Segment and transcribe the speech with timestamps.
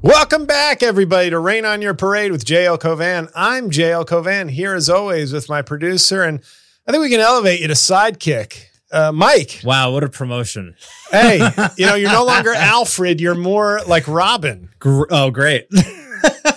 [0.00, 3.28] Welcome back, everybody, to Rain on Your Parade with JL Covan.
[3.34, 6.40] I'm JL Covan here as always with my producer, and
[6.86, 8.66] I think we can elevate you to sidekick.
[8.92, 10.76] Uh, Mike, Wow, what a promotion.
[11.10, 11.38] hey,
[11.76, 14.70] you know, you're no longer Alfred, you're more like Robin.
[14.78, 15.66] Gr- oh, great.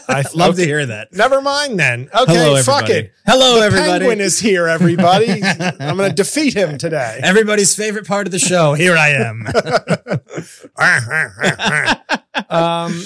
[0.07, 1.13] I Love to hear that.
[1.13, 2.09] Never mind then.
[2.13, 3.11] Okay, Hello, fuck it.
[3.25, 3.91] Hello, the everybody.
[4.05, 5.41] Penguin is here, everybody.
[5.79, 7.19] I'm going to defeat him today.
[7.23, 8.73] Everybody's favorite part of the show.
[8.73, 9.47] Here I am.
[12.49, 13.01] um,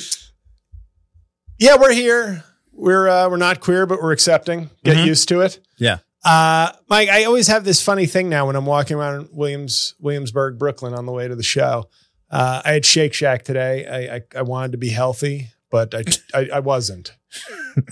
[1.59, 2.43] yeah, we're here.
[2.71, 4.69] We're uh, we're not queer, but we're accepting.
[4.83, 5.05] Get Mhm.
[5.05, 5.59] used to it.
[5.77, 5.97] yeah.
[6.25, 10.57] Uh, Mike, I always have this funny thing now when I'm walking around Williams, Williamsburg,
[10.57, 11.87] Brooklyn on the way to the show.
[12.31, 13.85] Uh, I had Shake Shack today.
[13.85, 17.13] I, I, I wanted to be healthy, but I, I, I wasn't.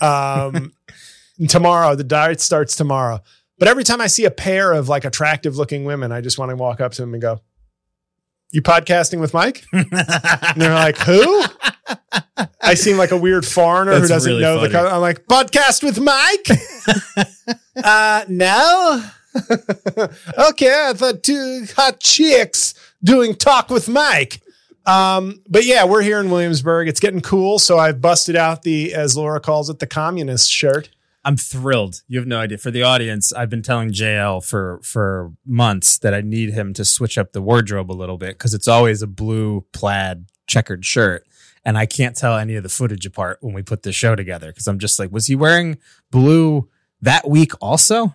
[0.02, 0.72] Um,
[1.48, 3.20] tomorrow, the diet starts tomorrow.
[3.58, 6.50] But every time I see a pair of like attractive looking women, I just want
[6.50, 7.40] to walk up to them and go,
[8.50, 9.64] You podcasting with Mike?
[9.72, 11.44] And they're like, Who?
[12.60, 14.70] I seem like a weird foreigner who doesn't really know the.
[14.70, 14.88] funny.
[14.88, 16.48] Co- I'm like, podcast with Mike.
[17.84, 19.04] uh, no.
[20.50, 24.40] okay, I thought two hot chicks doing talk with Mike.
[24.86, 26.88] Um, but yeah, we're here in Williamsburg.
[26.88, 30.90] It's getting cool, so I've busted out the, as Laura calls it, the communist shirt.
[31.24, 32.02] I'm thrilled.
[32.06, 32.58] You have no idea.
[32.58, 36.84] For the audience, I've been telling JL for for months that I need him to
[36.84, 41.24] switch up the wardrobe a little bit because it's always a blue plaid checkered shirt.
[41.64, 44.48] And I can't tell any of the footage apart when we put this show together
[44.48, 45.78] because I'm just like, was he wearing
[46.10, 46.68] blue
[47.00, 48.14] that week also?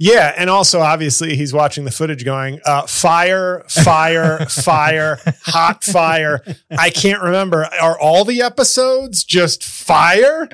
[0.00, 6.40] Yeah, and also obviously he's watching the footage going, uh, fire, fire, fire, hot fire.
[6.70, 7.64] I can't remember.
[7.80, 10.48] Are all the episodes just fire?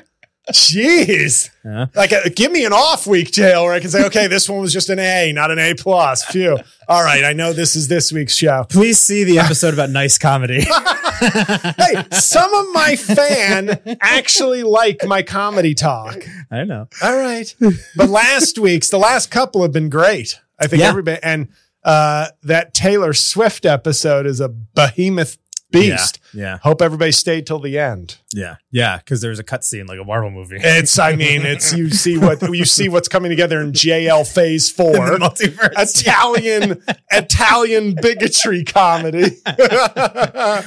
[0.51, 1.49] Jeez.
[1.63, 1.87] Yeah.
[1.95, 4.61] Like, uh, give me an off week, JL, where I can say, okay, this one
[4.61, 6.23] was just an A, not an A plus.
[6.25, 6.57] Phew.
[6.87, 8.63] All right, I know this is this week's show.
[8.69, 10.65] Please see the episode about nice comedy.
[11.17, 16.17] Hey, some of my fan actually like my comedy talk.
[16.51, 16.89] I know.
[17.01, 17.55] All right.
[17.95, 20.37] But last week's, the last couple have been great.
[20.59, 20.89] I think Yeah.
[20.89, 21.47] everybody, and
[21.85, 25.37] uh, that Taylor Swift episode is a behemoth
[25.81, 26.19] beast.
[26.33, 26.57] Yeah.
[26.63, 28.17] Hope everybody stayed till the end.
[28.33, 28.55] Yeah.
[28.71, 28.97] Yeah.
[28.97, 30.57] Because there's a cutscene like a Marvel movie.
[30.59, 34.69] It's, I mean, it's you see what you see what's coming together in JL Phase
[34.69, 34.93] Four.
[34.93, 35.73] multiverse.
[35.77, 36.81] Italian
[37.11, 39.37] Italian bigotry comedy.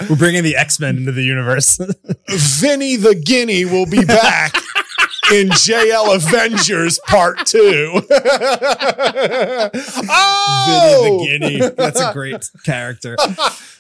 [0.09, 1.77] We're bringing the X Men into the universe.
[2.29, 4.55] Vinny the Guinea will be back
[5.33, 8.03] in JL Avengers Part Two.
[10.11, 11.71] oh, Vinny the Guinea.
[11.77, 13.17] That's a great character.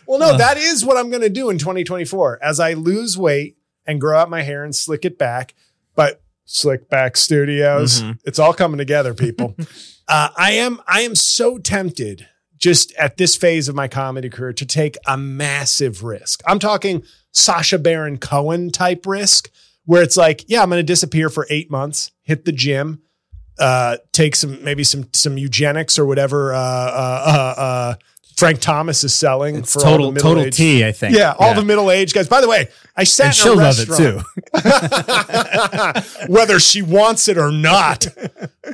[0.09, 3.57] Well, no, that is what I'm going to do in 2024 as I lose weight
[3.87, 5.55] and grow out my hair and slick it back.
[5.95, 8.19] But Slick Back Studios, Mhm.
[8.25, 9.55] it's all coming together, people.
[10.09, 12.27] uh, I am I am so tempted
[12.57, 16.41] just at this phase of my comedy career to take a massive risk.
[16.47, 17.03] I'm talking
[17.33, 19.51] Sacha Baron Cohen type risk,
[19.85, 23.03] where it's like, yeah, I'm going to disappear for eight months, hit the gym,
[23.59, 27.95] uh, take some maybe some some eugenics or whatever uh, uh, uh, uh,
[28.39, 31.17] Frank Thomas is selling It's for total total middle-aged- T, I think.
[31.17, 32.29] Yeah, all the middle aged guys.
[32.29, 34.25] By the way, I sat and in she'll a love it restaurant,
[36.27, 36.27] too.
[36.33, 38.07] whether she wants it or not.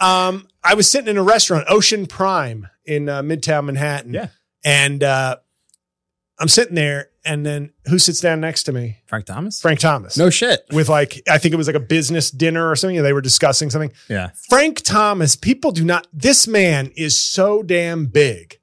[0.00, 4.14] Um, I was sitting in a restaurant, Ocean Prime in uh, Midtown Manhattan.
[4.14, 4.28] Yeah.
[4.64, 5.36] and uh,
[6.38, 8.98] I'm sitting there, and then who sits down next to me?
[9.06, 9.60] Frank Thomas?
[9.60, 10.16] Frank Thomas.
[10.18, 10.64] No shit.
[10.72, 13.02] With like, I think it was like a business dinner or something.
[13.02, 13.92] They were discussing something.
[14.08, 14.30] Yeah.
[14.48, 18.58] Frank Thomas, people do not, this man is so damn big.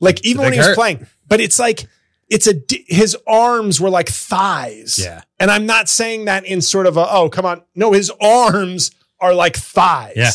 [0.00, 0.74] Like, even when he was hurt.
[0.76, 1.86] playing, but it's like,
[2.30, 2.54] it's a,
[2.86, 4.98] his arms were like thighs.
[5.02, 5.22] Yeah.
[5.40, 7.62] And I'm not saying that in sort of a, oh, come on.
[7.74, 10.12] No, his arms are like thighs.
[10.16, 10.30] Yeah.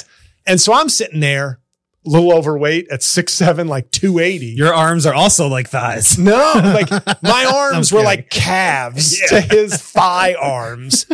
[0.46, 1.60] And so I'm sitting there,
[2.06, 4.48] a little overweight at six seven, like 280.
[4.48, 6.18] Your arms are also like thighs.
[6.20, 6.90] No, like
[7.24, 8.06] my arms were kidding.
[8.06, 9.40] like calves Yeah.
[9.40, 11.06] to his thigh arms.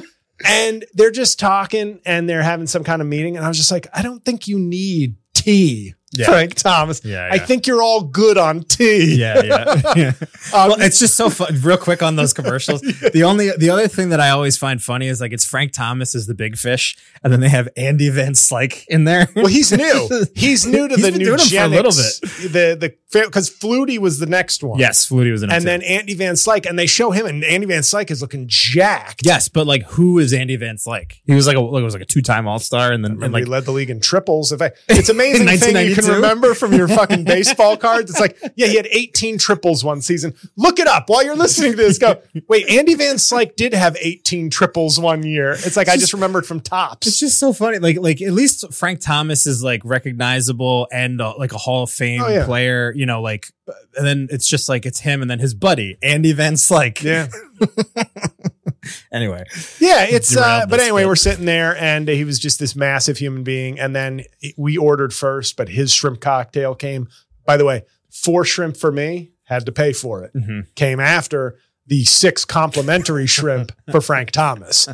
[0.44, 3.36] And they're just talking and they're having some kind of meeting.
[3.36, 6.26] And I was just like, I don't think you need tea, Yeah.
[6.26, 7.02] Frank Thomas.
[7.06, 9.16] Yeah, I think you're all good on tea.
[9.20, 9.82] Yeah, yeah.
[9.96, 10.12] yeah.
[10.52, 11.54] Um, well, it's just so fun.
[11.62, 12.82] Real quick on those commercials.
[13.14, 16.16] The only the other thing that I always find funny is like it's Frank Thomas
[16.16, 19.28] is the big fish, and then they have Andy Van Slyke in there.
[19.36, 20.10] well, he's new.
[20.36, 22.52] He's new to He's the been new doing 'em for a little bit.
[22.52, 24.80] The the because Flutie was the next one.
[24.80, 25.54] yes, Flutie was in it.
[25.56, 28.46] And then Andy Van Slyke, and they show him, and Andy Van Slyke is looking
[28.48, 29.26] jacked.
[29.26, 31.14] yes, but like who is Andy Van Slyke?
[31.26, 33.34] He was like a like, was like a two time All Star, and then and
[33.34, 34.52] like he led the league in triples.
[34.52, 36.22] If I, it's amazing In thing you can 1992?
[36.22, 38.12] remember from your fucking baseball cards.
[38.12, 40.34] It's like, yeah, he had 18 triples one season.
[40.58, 41.98] Look it up while you're listening to this.
[41.98, 45.52] Go, wait, Andy Van Slyke did have 18 triples one year.
[45.52, 47.08] It's like I just remembered from Topps.
[47.08, 47.80] It's just so funny.
[47.80, 51.90] Like, like at least Frank Thomas is like recognizable and uh, like a Hall of
[51.90, 52.46] Fame Oh, yeah.
[52.46, 52.94] player.
[52.96, 53.48] You know, like,
[53.96, 57.04] and then it's just like it's him and then his buddy Andy Van Slyke.
[57.04, 57.28] Yeah.
[59.12, 59.44] anyway,
[59.80, 61.08] Yeah, it's uh, but anyway, bit.
[61.08, 63.80] we're sitting there and he was just this massive human being.
[63.80, 64.22] And then
[64.58, 67.08] we ordered first, but his shrimp cocktail came.
[67.46, 70.34] By the way, four shrimp for me, had to pay for it.
[70.36, 70.68] Mhm.
[70.76, 71.58] Came after
[71.88, 74.88] the six complimentary shrimp for Frank Thomas.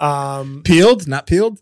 [0.00, 1.60] Um, peeled, not peeled.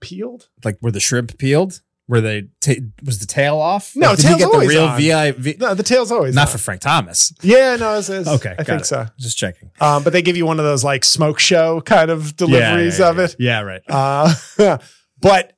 [0.00, 0.48] peeled?
[0.64, 1.80] Like were the shrimp peeled?
[2.12, 2.42] Were they?
[2.60, 3.96] Ta- was the tail off?
[3.96, 5.00] No, Like, did he tail's get the always real on.
[5.00, 5.56] VI?
[5.58, 6.52] No, the tail's always not on.
[6.52, 7.32] for Frank Thomas.
[7.40, 8.84] Yeah, no, it's, it's, Okay, I think it.
[8.84, 9.06] so.
[9.18, 9.70] Just checking.
[9.80, 13.08] Um, but they give you one of those like smoke show kind of deliveries yeah,
[13.08, 13.36] of yeah, it.
[13.38, 13.80] Yeah, right.
[13.88, 14.78] Uh,
[15.22, 15.54] but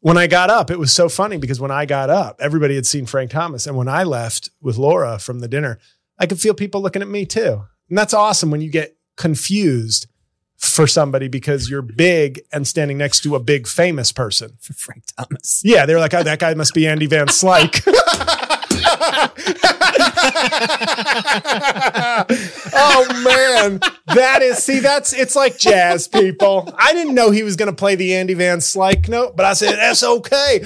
[0.00, 2.84] when I got up, it was so funny because when I got up, everybody had
[2.84, 3.66] seen Frank Thomas.
[3.66, 5.78] And when I left with Laura from the dinner,
[6.18, 7.62] I could feel people looking at me too.
[7.88, 10.06] And that's awesome when you get confused
[10.56, 14.56] for somebody because you're big and standing next to a big famous person.
[14.60, 15.62] For Frank Thomas.
[15.64, 17.82] Yeah, they're like, oh, that guy must be Andy Van Slyke.
[22.72, 23.80] oh man,
[24.14, 26.72] that is see, that's it's like jazz people.
[26.78, 29.52] I didn't know he was going to play the Andy Van Slyke note, but I
[29.54, 30.64] said that's okay.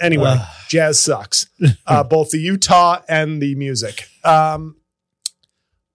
[0.00, 0.36] Anyway,
[0.68, 1.46] jazz sucks.
[1.86, 4.08] Uh, both the Utah and the music.
[4.24, 4.76] Um,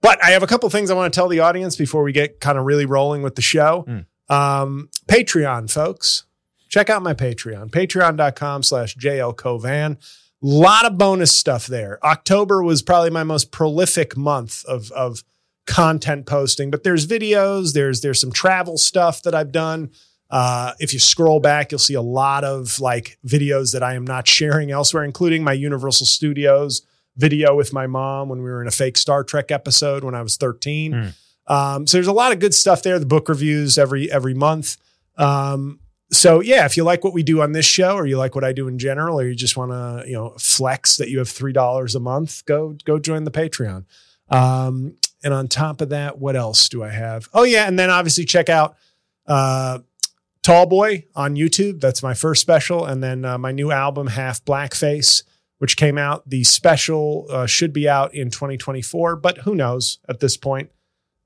[0.02, 2.40] but I have a couple things I want to tell the audience before we get
[2.40, 3.86] kind of really rolling with the show.
[4.30, 6.24] Um, Patreon, folks.
[6.70, 9.92] Check out my Patreon, patreon.com slash jlcovan.
[9.94, 9.98] A
[10.42, 12.00] lot of bonus stuff there.
[12.04, 15.24] October was probably my most prolific month of, of
[15.68, 19.92] content posting, but there's videos, there's, there's some travel stuff that I've done.
[20.30, 24.06] Uh, if you scroll back, you'll see a lot of like videos that I am
[24.06, 26.84] not sharing elsewhere, including my Universal Studios
[27.16, 30.22] video with my mom when we were in a fake Star Trek episode when I
[30.22, 30.92] was 13.
[30.92, 31.14] Mm.
[31.48, 32.98] Um, so there's a lot of good stuff there.
[33.00, 34.78] The book reviews every every month.
[35.18, 35.80] Um,
[36.12, 38.44] so yeah, if you like what we do on this show, or you like what
[38.44, 41.30] I do in general, or you just want to you know flex that you have
[41.30, 43.86] three dollars a month, go go join the Patreon.
[44.30, 47.30] Um, and on top of that, what else do I have?
[47.34, 48.76] Oh yeah, and then obviously check out
[49.28, 49.80] uh,
[50.42, 51.80] Tall Boy on YouTube.
[51.80, 55.24] That's my first special, and then uh, my new album Half Blackface,
[55.62, 56.28] which came out.
[56.28, 60.72] The special uh, should be out in 2024, but who knows at this point.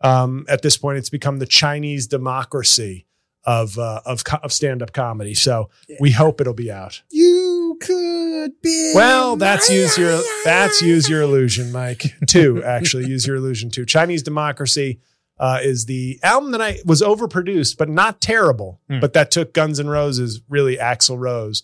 [0.02, 3.08] Um, at this point, it's become the Chinese democracy
[3.46, 5.36] of uh, of, co- of stand up comedy.
[5.36, 5.70] So
[6.02, 7.02] we hope it'll be out.
[7.10, 8.92] You could be.
[8.94, 12.04] Well, that's use your that's use your illusion, Mike.
[12.28, 13.70] Two actually use your illusion.
[13.70, 15.00] Two Chinese democracy
[15.40, 18.82] uh, is the album that I was overproduced, but not terrible.
[18.90, 19.00] Hmm.
[19.00, 21.64] But that took Guns N' Roses, really Axl Rose,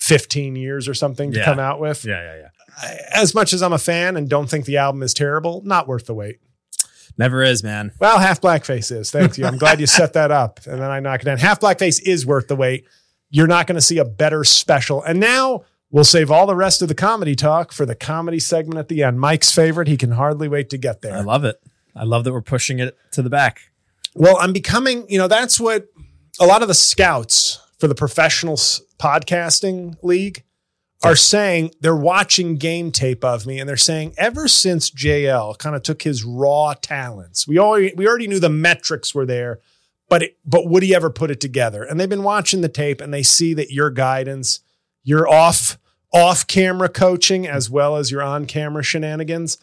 [0.00, 1.44] fifteen years or something to Yeah.
[1.44, 2.04] come out with.
[2.04, 2.48] Yeah, yeah, yeah.
[2.82, 5.86] I- As much as I'm a fan and don't think the album is terrible, not
[5.86, 6.38] worth the wait.
[7.18, 7.92] Never is, man.
[8.00, 9.10] Well, half blackface is.
[9.10, 9.44] Thank you.
[9.44, 10.60] I'm glad you set that up.
[10.66, 11.38] And then I knock it down.
[11.38, 12.86] Half blackface is worth the wait.
[13.28, 15.02] You're not going to see a better special.
[15.02, 18.78] And now we'll save all the rest of the comedy talk for the comedy segment
[18.78, 19.20] at the end.
[19.20, 19.88] Mike's favorite.
[19.88, 21.16] He can hardly wait to get there.
[21.16, 21.56] I love it.
[21.94, 23.60] I love that we're pushing it to the back.
[24.14, 25.88] Well, I'm becoming, you know, that's what
[26.40, 30.44] a lot of the scouts for the professional s- podcasting league
[31.02, 35.74] are saying they're watching game tape of me and they're saying ever since JL kind
[35.74, 39.60] of took his raw talents, we already we already knew the metrics were there,
[40.08, 41.82] but it, but would he ever put it together?
[41.82, 44.60] And they've been watching the tape and they see that your guidance,
[45.02, 45.78] your off
[46.12, 49.56] off camera coaching as well as your on camera shenanigans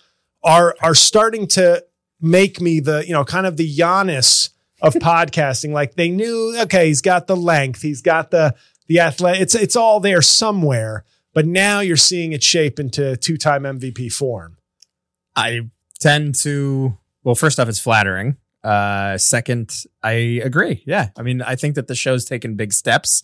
[0.44, 1.86] are are starting to
[2.20, 4.50] make me the you know kind of the Giannis
[4.82, 5.72] of podcasting.
[5.72, 8.56] Like they knew, okay, he's got the length, he's got the
[8.88, 9.42] the athletic.
[9.42, 11.06] It's it's all there somewhere.
[11.34, 14.58] But now you're seeing it shape into two time MVP form.
[15.36, 18.38] I tend to well, first off, it's flattering.
[18.64, 20.12] Uh, second, I
[20.44, 20.82] agree.
[20.86, 23.22] Yeah, I mean, I think that the show's taken big steps.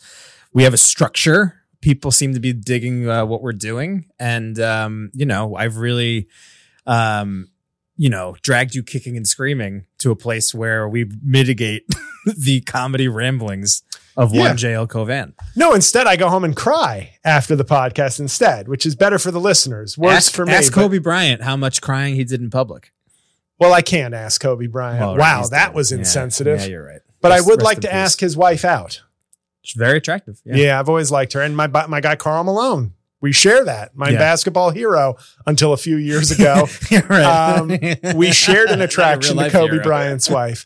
[0.53, 1.61] We have a structure.
[1.81, 6.27] People seem to be digging uh, what we're doing, and um, you know, I've really,
[6.85, 7.47] um,
[7.97, 11.85] you know, dragged you kicking and screaming to a place where we mitigate
[12.37, 13.83] the comedy ramblings
[14.17, 14.41] of Yeah.
[14.41, 15.33] one JL Covan.
[15.55, 19.31] No, instead I go home and cry after the podcast instead, which is better for
[19.31, 19.97] the listeners.
[19.97, 20.53] Worse ask, for me.
[20.53, 22.91] Ask but- Kobe Bryant how much crying he did in public.
[23.59, 24.99] well, I can't ask Kobe Bryant.
[25.01, 25.75] Well, wow, that dead.
[25.75, 26.59] was insensitive.
[26.61, 27.01] Yeah, you're right.
[27.21, 27.93] but I would like to peace.
[27.95, 29.01] ask his wife out.
[29.61, 30.41] She's very attractive.
[30.45, 30.79] Yeah.
[30.79, 31.41] I've always liked her.
[31.41, 32.93] And my my guy Karl Malone.
[33.23, 33.95] We share that.
[33.95, 34.17] My Yeah.
[34.19, 35.15] basketball hero
[35.47, 36.67] until a few years ago.
[37.09, 37.69] Um,
[38.15, 39.83] we shared an attraction to Kobe hero.
[39.83, 40.65] Bryant's wife.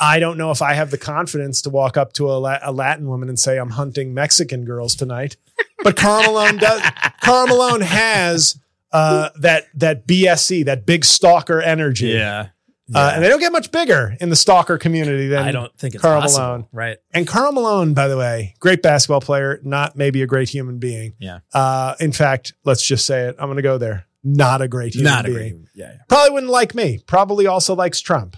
[0.00, 2.72] I don't know if I have the confidence to walk up to a, La- a
[2.72, 5.36] Latin woman and say I'm hunting Mexican girls tonight.
[5.84, 6.80] But Karl Malone does.
[7.22, 8.58] Karl Malone has
[8.90, 12.08] uh, that that BSE, that big stalker energy.
[12.08, 12.48] Yeah.
[12.94, 15.94] Uh, and they don't get much bigger in the stalker community than I don't think
[15.94, 16.44] it's Karl possible.
[16.46, 16.66] Malone.
[16.72, 16.96] Right.
[17.12, 21.14] And Karl Malone, by the way, great basketball player, not maybe a great human being.
[21.18, 21.40] Yeah.
[21.52, 23.36] Uh, in fact, let's just say it.
[23.38, 24.06] I'm going to go there.
[24.24, 25.36] not a great human Not a being.
[25.36, 25.68] great.
[25.74, 25.98] Yeah, yeah.
[26.08, 26.98] Probably wouldn't like me.
[27.06, 28.36] Probably also likes Trump.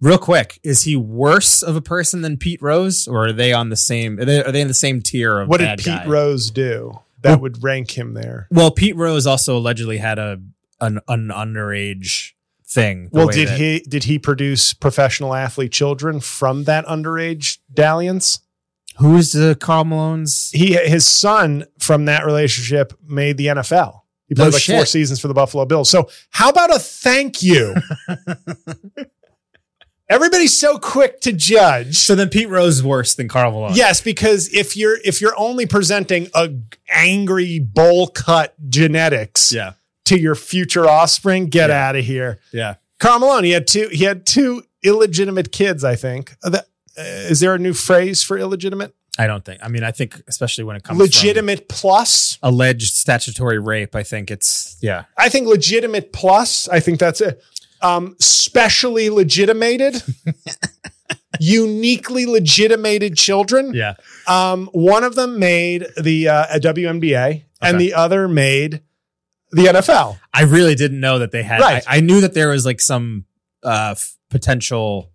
[0.00, 3.68] Real quick, is he worse of a person than Pete Rose, or are they on
[3.68, 4.20] the same?
[4.20, 6.06] Are they, are they in the same tier of What did Pete guy?
[6.06, 8.46] Rose do that Well- would rank him there?
[8.52, 10.40] Well, Pete Rose also allegedly had a
[10.80, 12.34] an, an underage
[12.68, 13.08] thing.
[13.12, 18.40] Well, did that- he did he produce professional athlete children from that underage dalliance?
[18.98, 20.50] Who's the Karl Malone's?
[20.52, 24.00] He his son from that relationship made the NFL.
[24.26, 25.88] He played No like four seasons for the Buffalo Bills.
[25.88, 27.74] So how about a thank you?
[30.10, 31.96] Everybody's so quick to judge.
[31.98, 33.72] So then Pete Rose is worse than Karl Malone.
[33.74, 36.50] Yes, because if you're if you're only presenting a
[36.88, 39.72] angry bowl cut genetics Yeah.
[40.08, 41.88] To your future offspring, get Yeah.
[41.88, 42.38] out of here.
[42.52, 42.74] Yeah.
[42.98, 46.34] Karl Malone, he had two he had two illegitimate kids, I think.
[46.42, 46.58] Uh,
[46.96, 48.94] is there a new phrase for illegitimate?
[49.20, 49.60] I don't think.
[49.62, 52.38] I mean, I think especially when it comes Legitimate plus?
[52.42, 55.04] alleged statutory rape, I think it's yeah.
[55.16, 56.68] I think legitimate plus.
[56.68, 57.42] I think that's it.
[57.82, 60.02] Um, specially legitimated,
[61.40, 63.72] uniquely legitimated children.
[63.74, 63.94] Yeah.
[64.26, 68.82] Um, one of them made the uh, WNBA, and the other made
[69.50, 70.18] the NFL.
[70.32, 71.60] I really didn't know that they had.
[71.60, 71.82] Right.
[71.86, 73.24] I, I knew that there was like some
[73.62, 75.10] uh, f- potential.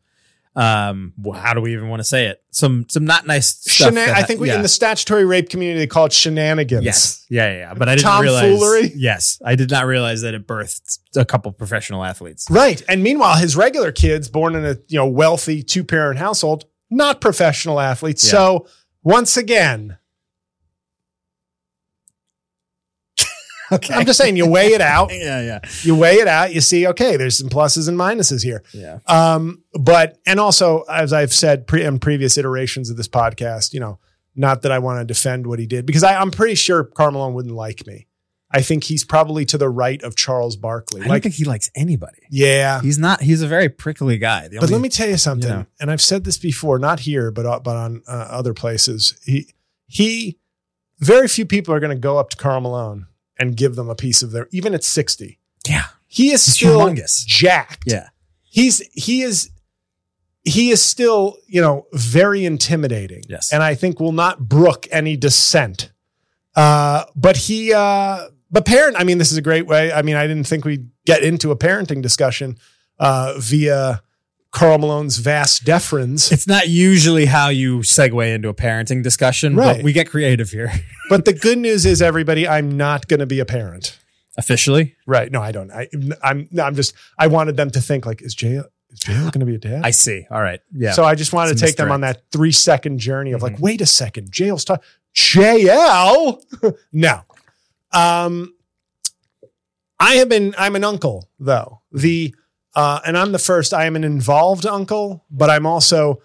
[0.55, 2.43] Um, how do we even want to say it?
[2.51, 3.91] Some some not nice stuff.
[3.91, 4.55] Shenan- that I think we, yeah.
[4.57, 6.85] in the statutory rape community they call it shenanigans.
[6.85, 7.25] Yes.
[7.27, 7.73] Yeah, yeah, yeah.
[7.73, 8.81] But I didn't Tomfoolery?
[8.81, 8.95] realize.
[8.95, 12.45] Yes, I did not realize that it birthed a couple professional athletes.
[12.51, 12.83] Right.
[12.87, 17.19] And meanwhile, his regular kids, born in a you know wealthy two parent household, not
[17.19, 18.23] professional athletes.
[18.23, 18.31] Yeah.
[18.31, 18.67] So
[19.01, 19.97] once again,
[23.75, 23.93] Okay.
[23.93, 25.09] I'm just saying you weigh it out.
[25.11, 26.53] yeah, yeah, You weigh it out.
[26.53, 28.63] You see, okay, there's some pluses and minuses here.
[28.73, 28.99] yeah.
[29.07, 33.79] Um, but and also, as I've said pre- in previous iterations of this podcast, you
[33.79, 33.99] know,
[34.35, 37.11] not that I want to defend what he did because I, I'm pretty sure Karl
[37.11, 38.07] Malone wouldn't like me.
[38.55, 41.01] I think he's probably to the right of Charles Barkley.
[41.01, 42.19] I don't Like, think he likes anybody.
[42.29, 42.81] yeah.
[42.81, 43.19] He's not.
[43.21, 44.47] He's a very prickly guy.
[44.47, 45.65] The But only- let me tell you something, you know.
[45.81, 49.15] and I've said this before, not here, but uh, but on uh, other places.
[49.25, 49.47] He
[49.87, 50.37] he,
[50.99, 53.07] very few people are going to go up to Karl Malone
[53.43, 55.39] and give them a piece of their, even at sixty.
[55.67, 55.83] Yeah.
[56.07, 57.25] He is He's still humongous.
[57.25, 57.83] jacked.
[57.87, 58.07] Yeah.
[58.43, 59.49] he's he is
[60.43, 63.23] he is still you know very intimidating.
[63.29, 63.51] Yes.
[63.53, 65.91] and I think will not brook any dissent.
[66.55, 68.95] Uh, but he uh, but parent.
[68.99, 69.91] I mean, this is a great way.
[69.91, 72.57] I mean, I didn't think we'd get into a parenting discussion
[72.99, 74.01] uh, via
[74.53, 76.31] Karl Malone's vast deference.
[76.31, 79.77] It's not usually how you segue into a parenting discussion, Right.
[79.77, 80.71] but we get creative here.
[81.09, 83.99] But the good news is, everybody, I'm not going to be a parent.
[84.37, 85.29] Officially, Right?
[85.31, 85.69] No, I don't.
[85.69, 85.87] I,
[86.23, 86.47] I'm.
[86.59, 86.93] I'm just.
[87.19, 88.53] I wanted them to think like, is Jay
[88.89, 89.81] is Jay going to be a dad?
[89.83, 90.25] I see.
[90.31, 90.59] All right.
[90.73, 90.93] Yeah.
[90.93, 93.57] So I just wanted It's to take them on that three second journey of like,
[93.57, 93.59] Mhm.
[93.59, 94.81] wait a second, JL's talk
[95.13, 96.41] JL.
[96.93, 97.21] no.
[97.91, 98.53] Um
[99.99, 101.81] I have been I'm an uncle though.
[101.91, 102.33] The
[102.75, 106.19] uh and I'm the first I am an involved uncle, but I'm also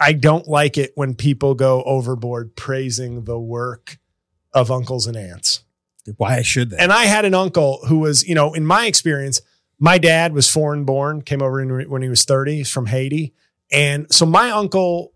[0.00, 3.98] I don't like it when people go overboard praising the work
[4.52, 5.64] of uncles and aunts.
[6.16, 6.76] Why should they?
[6.78, 9.40] And I had an uncle who was, you know, in my experience,
[9.78, 13.32] my dad was foreign born, came over in, when he was 30, he's from Haiti.
[13.70, 15.12] And so my uncle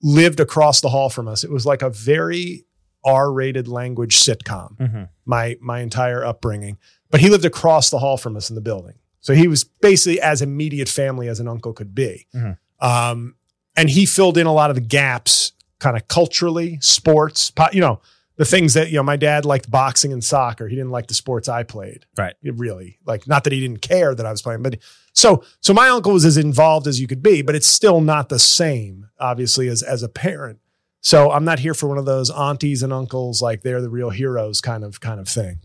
[0.00, 1.42] lived across the hall from us.
[1.44, 2.64] It was like a very
[3.04, 5.08] R-rated language sitcom, Mhm.
[5.26, 6.78] my my entire upbringing.
[7.10, 8.94] But he lived across the hall from us in the building.
[9.20, 12.26] So he was basically as immediate family as an uncle could be.
[12.34, 12.56] Mhm.
[12.80, 13.34] Um,
[13.76, 17.80] and he filled in a lot of the gaps kind of culturally, sports, po- you
[17.80, 18.00] know,
[18.36, 20.68] the things that, you know, my dad liked boxing and soccer.
[20.68, 22.06] He didn't like the sports I played.
[22.16, 22.34] Right.
[22.42, 24.78] It really, like, not that he didn't care that I was playing, but
[25.12, 28.28] so, so my uncle was as involved as you could be, but it's still not
[28.28, 30.60] the same, obviously, as, as a parent.
[31.00, 34.10] So I'm not here for one of those aunties and uncles, like they're the real
[34.10, 35.58] heroes kind of, kind of thing.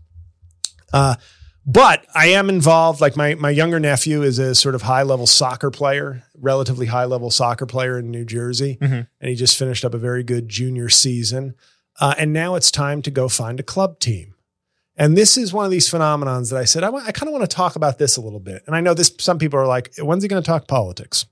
[0.92, 1.14] Uh,
[1.66, 3.00] but I am involved.
[3.00, 7.04] Like my my younger nephew is a sort of high level soccer player, relatively high
[7.06, 9.06] level soccer player in New Jersey, Mhm.
[9.20, 11.54] and he just finished up a very good junior season.
[12.00, 14.34] Uh, and now it's time to go find a club team.
[14.96, 17.54] And this is one of these phenomenons that I said I, kind of want to
[17.56, 18.62] talk about this a little bit.
[18.66, 19.12] And I know this.
[19.18, 21.26] Some people are like, "When's he going to talk politics?"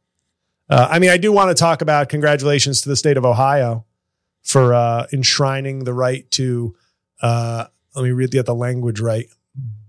[0.70, 3.84] Uh, I mean, I do want to talk about congratulations to the state of Ohio
[4.42, 6.74] for uh, enshrining the right to.
[7.20, 9.26] Uh, let me read the, the language right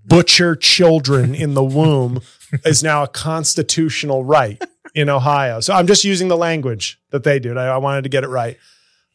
[0.06, 2.22] butcher children in the womb
[2.66, 4.62] is now a constitutional right
[4.96, 5.60] in Ohio.
[5.60, 7.58] So I'm just using the language that they did.
[7.58, 8.58] I, I wanted to get it right.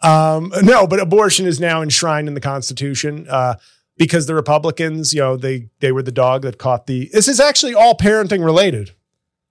[0.01, 3.55] Um, no, but abortion is now enshrined in the Constitution uh,
[3.97, 7.09] because the Republicans, you know, they they were the dog that caught the.
[7.13, 8.93] This is actually all parenting related.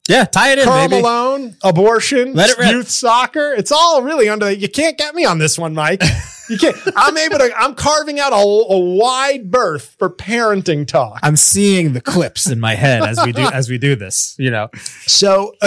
[0.08, 1.02] Yeah, tie it in, Carl baby.
[1.02, 2.72] Malone, abortion, Let it rip.
[2.72, 3.54] youth soccer.
[3.54, 4.50] It's all really under.
[4.50, 6.02] You can't get me on this one, Mike.
[6.50, 6.78] You can't.
[6.96, 7.52] I'm able to.
[7.58, 11.20] I'm carving out a, a wide berth for parenting talk.
[11.24, 14.36] I'm seeing the clips in my head as we do as we do this.
[14.40, 14.70] You know,
[15.06, 15.54] So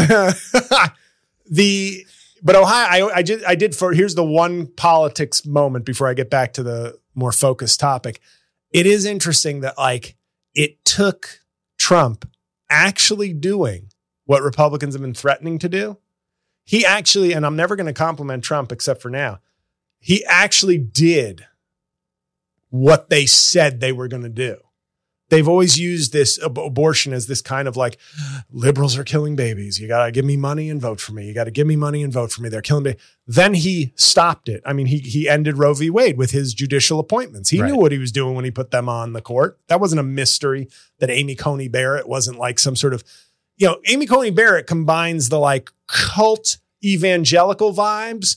[1.50, 2.06] the
[2.42, 6.14] but Ohio, I I did I did for here's the one politics moment before I
[6.14, 8.20] get back to the more focused topic.
[8.70, 10.16] It is interesting that like
[10.54, 11.40] it took
[11.78, 12.28] Trump
[12.68, 13.88] actually doing
[14.24, 15.98] what Republicans have been threatening to do.
[16.64, 19.40] He actually, and I'm never going to compliment Trump except for now.
[20.00, 21.46] He actually did
[22.70, 24.56] what they said they were going to do.
[25.28, 27.98] They've always used this ab- abortion as this kind of like
[28.50, 29.78] liberals are killing babies.
[29.78, 31.26] You got to give me money and vote for me.
[31.28, 32.48] You got to give me money and vote for me.
[32.48, 33.00] They're killing babies.
[33.28, 34.60] Then he stopped it.
[34.66, 35.88] I mean, he he ended Roe v.
[35.88, 37.50] Wade with his judicial appointments.
[37.50, 37.70] He Right.
[37.70, 39.60] knew what he was doing when he put them on the court.
[39.68, 43.04] That wasn't a mystery that Amy Coney Barrett wasn't like some sort of,
[43.56, 48.36] you know, Amy Coney Barrett combines the like cult evangelical vibes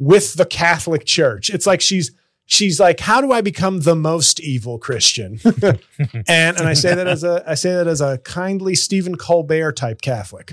[0.00, 1.50] with the Catholic Church.
[1.50, 2.10] It's like she's
[2.46, 5.38] she's like, how do I become the most evil Christian?
[5.44, 5.78] and
[6.26, 10.00] and I say that as a I say that as a kindly Stephen Colbert type
[10.02, 10.52] Catholic.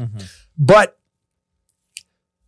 [0.60, 1.00] But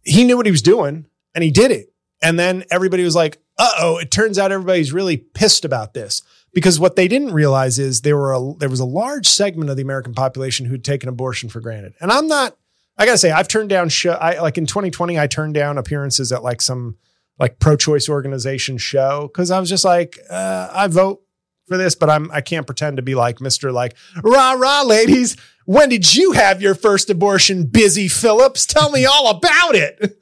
[0.04, 1.92] he knew what he was doing and he did it.
[2.22, 6.22] And then everybody was like, uh oh, it turns out everybody's really pissed about this.
[6.52, 9.78] Because what they didn't realize is there were a, there was a large segment of
[9.78, 11.94] the American population who'd taken abortion for granted.
[12.02, 12.58] And I'm not,
[13.00, 14.12] I gotta say, I've turned down show.
[14.12, 16.98] I like in 2020, I turned down appearances at like some
[17.40, 21.24] like pro-choice organization show because I was just like, uh, I vote
[21.68, 25.38] for this, but I'm I can't pretend to be like Mister like rah rah ladies.
[25.66, 28.66] When did you have your first abortion, Busy Phillips?
[28.66, 30.18] Tell me all about it.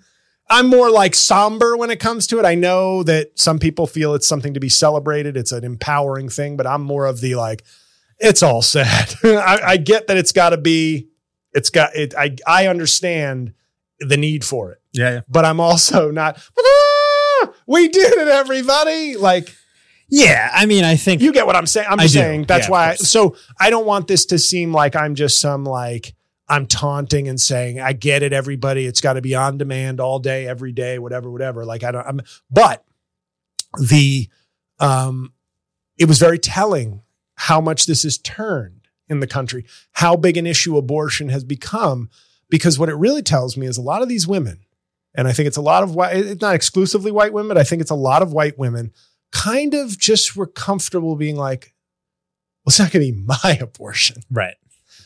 [0.49, 2.45] I'm more like somber when it comes to it.
[2.45, 5.35] I know that some people feel it's something to be celebrated.
[5.35, 7.63] It's an empowering thing, but I'm more of the like,
[8.19, 9.13] it's all sad.
[9.23, 11.09] I, I get that it's got to be,
[11.53, 12.13] it's got it.
[12.17, 13.53] I I understand
[13.99, 16.39] the need for it yeah, yeah, but I'm also not.
[16.59, 19.15] "Ah, we did it, everybody!
[19.15, 19.53] Like
[20.09, 20.49] yeah.
[20.53, 21.87] I mean, I think you get what I'm saying.
[21.89, 22.87] I'm just saying that's Yeah, why.
[22.95, 23.09] course.
[23.09, 26.13] so I don't want this to seem like I'm just some like
[26.47, 28.85] I'm taunting and saying I get it, everybody.
[28.85, 31.65] It's got to be on demand all day, every day, whatever, whatever.
[31.65, 32.07] Like I don't.
[32.07, 32.21] I'm.
[32.49, 32.85] But
[33.79, 34.29] the
[34.79, 35.33] um,
[35.97, 37.01] it was very telling
[37.35, 38.76] how much this has turned
[39.09, 42.09] in the country, how big an issue abortion has become.
[42.49, 44.59] Because what it really tells me is a lot of these women,
[45.15, 47.63] and I think it's a lot of white, it's not exclusively white women, but I
[47.65, 48.93] think it's a lot of white women
[49.33, 51.73] kind of just were comfortable being like,
[52.63, 54.55] well, it's not going to be my abortion, right,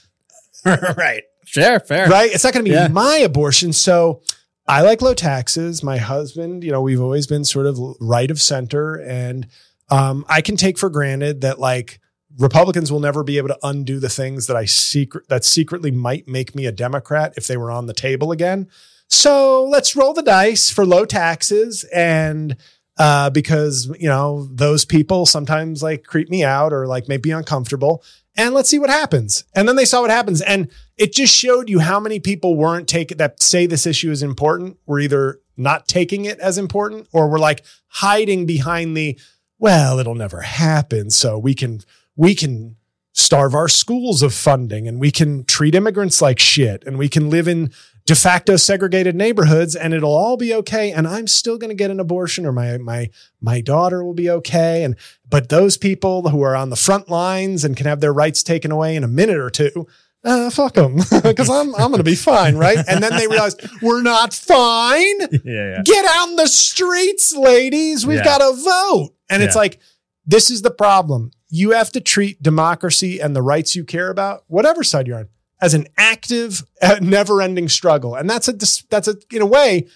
[0.66, 1.24] right.
[1.46, 2.08] Sure, fair.
[2.08, 2.32] right?
[2.34, 2.88] It's not going to be Yeah.
[2.88, 3.74] my abortion.
[3.74, 4.22] So
[4.68, 5.84] I like low taxes.
[5.84, 8.96] My husband, you know, we've always been sort of right of center.
[8.96, 9.48] And
[9.90, 12.00] um, I can take for granted that like
[12.38, 16.28] Republicans will never be able to undo the things that I secret that secretly might
[16.28, 18.67] make me a Democrat if they were on the table again.
[19.10, 22.56] So let's roll the dice for low taxes and
[22.98, 27.32] uh, because you know those people sometimes like creep me out or like make me
[27.32, 28.04] uncomfortable.
[28.38, 29.44] And let's see what happens.
[29.54, 30.41] And then they saw what happens.
[30.41, 34.24] And it just showed you how many people weren't taking that say this issue is
[34.24, 39.20] important were either not taking it as important or were like hiding behind the
[39.60, 41.82] well it'll never happen so we can
[42.15, 42.76] we can
[43.13, 47.30] starve our schools of funding and we can treat immigrants like shit and we can
[47.30, 47.69] live in
[48.06, 51.91] de facto segregated neighborhoods and it'll all be okay and I'm still going to get
[51.91, 53.10] an abortion or my my
[53.41, 54.95] my daughter will be okay and
[55.30, 58.71] but those people who are on the front lines and can have their rights taken
[58.71, 59.88] away in a minute or two
[60.24, 63.56] uh, fuck them because I'm I'm going to be fine right and then they realize
[63.82, 65.82] we're not fine Yeah, yeah.
[65.84, 68.06] get out in the streets, ladies.
[68.08, 68.24] We've Yeah.
[68.24, 69.10] got to vote.
[69.30, 69.80] And it's like,
[70.26, 71.32] this is the problem.
[71.52, 75.28] You have to treat democracy and the rights you care about, whatever side you're on,
[75.62, 78.16] as an active, uh, never-ending struggle.
[78.16, 78.54] And that's a
[78.90, 79.88] that's a in a way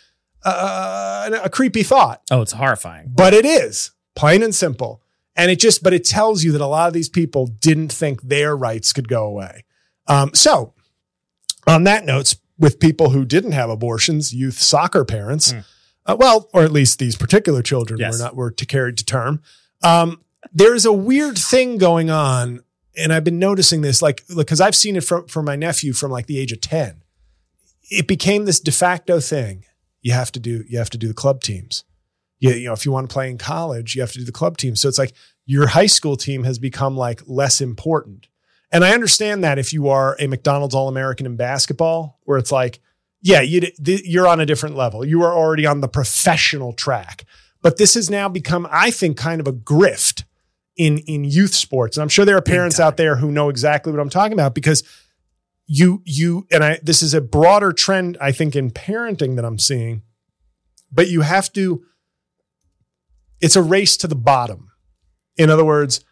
[0.43, 3.11] uh, a creepy thought, Oh, it's horrifying.
[3.15, 5.01] but it is plain and simple.
[5.35, 8.21] And it just, but it tells you that a lot of these people didn't think
[8.21, 9.65] their rights could go away.
[10.07, 10.73] Um, so,
[11.67, 15.65] on that note, with people who didn't have abortions, youth soccer parents, Mm.
[16.05, 18.13] uh, well, or at least these particular children Yes.
[18.13, 19.41] were not were to carried to term.
[19.83, 20.21] Um,
[20.53, 22.63] there is a weird thing going on,
[22.97, 26.11] and I've been noticing this, like because I've seen it from from my nephew from
[26.11, 27.03] like the age of ten.
[27.89, 29.65] It became this de facto thing.
[30.01, 31.83] You have to do you have to do the club teams.
[32.39, 34.31] You, you know, if you want to play in college, you have to do the
[34.31, 34.75] club team.
[34.75, 35.13] So it's like
[35.45, 38.27] your high school team has become like less important.
[38.71, 42.51] And I understand that if you are a McDonald's All American in basketball, where it's
[42.51, 42.79] like,
[43.21, 45.05] yeah, you, you're on a different level.
[45.05, 47.25] You are already on the professional track.
[47.61, 50.14] But this has now become, I think, kind of a grift
[50.77, 51.97] in in youth sports.
[51.97, 54.53] And I'm sure there are parents out there who know exactly what I'm talking about
[54.53, 54.83] because
[55.67, 59.59] you you and I this is a broader trend I think in parenting that I'm
[59.59, 60.03] seeing.
[60.91, 61.83] But you have to
[63.41, 64.71] it's a race to the bottom.
[65.37, 66.03] In other words,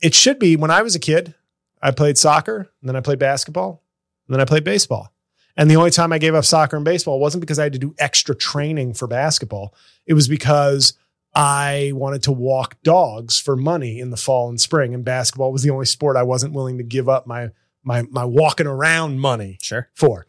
[0.00, 1.34] it should be when I was a kid,
[1.80, 3.82] I played soccer, and then I played basketball,
[4.26, 5.12] and then I played baseball.
[5.56, 7.78] And the only time I gave up soccer and baseball wasn't because I had to
[7.78, 9.74] do extra training for basketball.
[10.04, 10.92] It was because
[11.36, 14.94] I wanted to walk dogs for money in the fall and spring.
[14.94, 17.50] And basketball was the only sport I wasn't willing to give up my
[17.84, 19.88] my my walking around money Sure.
[19.94, 20.26] for.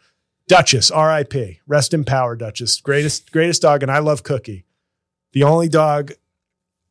[0.50, 1.60] Duchess, R.I.P.
[1.65, 2.82] Rest in power, Duchess.
[2.82, 4.65] Greatest greatest dog, and I love Cookie.
[5.32, 6.12] The only dog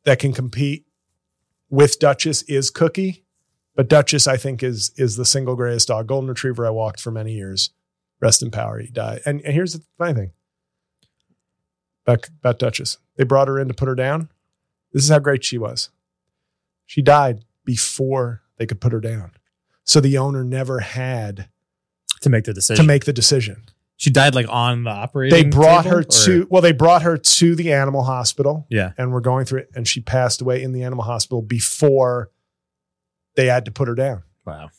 [0.03, 0.85] that can compete
[1.69, 3.23] with Duchess is Cookie,
[3.75, 6.07] but Duchess I think is is the single greatest dog.
[6.07, 7.69] Golden Retriever I walked for many years.
[8.19, 8.79] Rest in power.
[8.79, 9.21] He died.
[9.27, 10.31] And, and here's the funny thing
[12.07, 12.97] about, about Duchess.
[13.17, 14.29] They brought her in to put her down.
[14.93, 15.89] This is how great she was.
[16.85, 19.31] She died before they could put her down.
[19.83, 21.49] So the owner never had
[22.21, 22.83] To make the decision.
[22.83, 23.63] to make the decision.
[23.97, 25.35] she died like on the operating.
[25.37, 28.91] They brought her or- to well, they brought her to the animal hospital Yeah.
[28.97, 32.29] and we're going through it, and she passed away in the animal hospital before
[33.35, 34.23] they had to put her down.
[34.45, 34.69] Wow.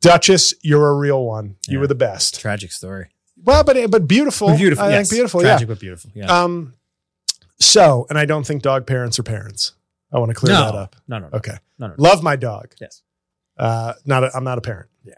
[0.00, 1.56] Duchess, you're a real one.
[1.66, 2.38] You were the best.
[2.40, 3.08] Tragic story.
[3.44, 4.56] Well, but but beautiful.
[4.56, 4.84] beautiful.
[4.84, 5.08] I yes.
[5.08, 5.40] think beautiful.
[5.40, 6.10] Tragic but beautiful.
[6.14, 6.24] Yeah.
[6.26, 6.42] Yeah.
[6.42, 6.74] Um.
[7.58, 9.72] So, and I don't think dog parents are parents.
[10.12, 10.64] I want to clear no.
[10.64, 10.96] that up.
[11.06, 11.36] No, no, no.
[11.38, 11.56] Okay.
[11.78, 12.02] No, no, no.
[12.02, 12.74] Love my dog.
[12.80, 13.02] Yes.
[13.58, 13.94] Uh.
[14.04, 14.24] Not.
[14.24, 14.88] A, I'm not a parent.
[15.04, 15.14] Yeah.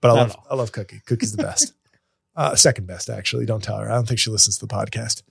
[0.00, 0.36] But I Not love.
[0.50, 1.00] I love Cookie.
[1.06, 1.74] Cookie's the best.
[2.36, 3.46] uh, second best, actually.
[3.46, 3.90] Don't tell her.
[3.90, 5.22] I don't think she listens to the podcast.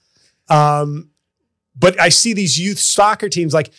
[0.49, 1.09] Um.
[1.75, 3.71] But I see these youth soccer teams like.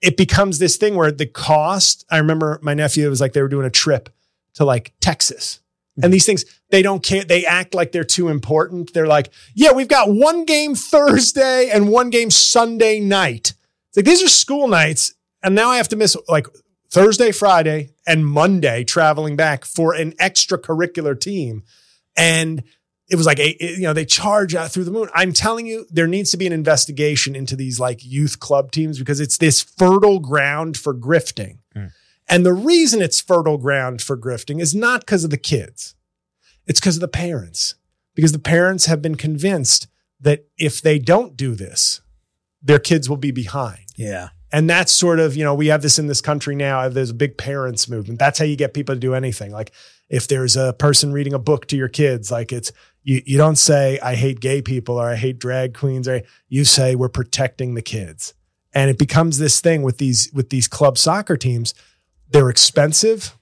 [0.00, 2.06] It becomes this thing where the cost.
[2.10, 4.08] I remember my nephew was like they were doing a trip
[4.54, 5.60] to like Texas.
[6.02, 7.24] And these things, they don't care.
[7.24, 8.92] They act like they're too important.
[8.92, 13.54] They're like, yeah, we've got one game Thursday and one game Sunday night.
[13.88, 15.14] It's like these are school nights.
[15.42, 16.46] And now I have to miss like
[16.90, 21.62] Thursday, Friday, and Monday traveling back for an extracurricular team.
[22.16, 22.62] And
[23.08, 25.08] it was like, a, you know, they charge out through the moon.
[25.14, 28.98] I'm telling you, there needs to be an investigation into these like youth club teams
[28.98, 31.58] because it's this fertile ground for grifting.
[31.74, 31.86] Hmm.
[32.30, 35.96] And the reason it's fertile ground for grifting is not because of the kids.
[36.66, 37.74] It's because of the parents.
[38.14, 39.88] Because the parents have been convinced
[40.20, 42.00] that if they don't do this,
[42.62, 43.86] their kids will be behind.
[43.96, 44.28] Yeah.
[44.52, 46.80] And that's sort of, you know, we have this in this country now.
[46.80, 48.18] Uh, there's a big parents movement.
[48.18, 49.52] That's how you get people to do anything.
[49.52, 49.72] Like
[50.08, 53.56] if there's a person reading a book to your kids, like it's, you, you don't
[53.56, 57.74] say, I hate gay people or I hate drag queens, or you say, we're protecting
[57.74, 58.34] the kids.
[58.72, 61.74] And it becomes this thing with these, with these club soccer teams.
[62.30, 63.36] They're expensive.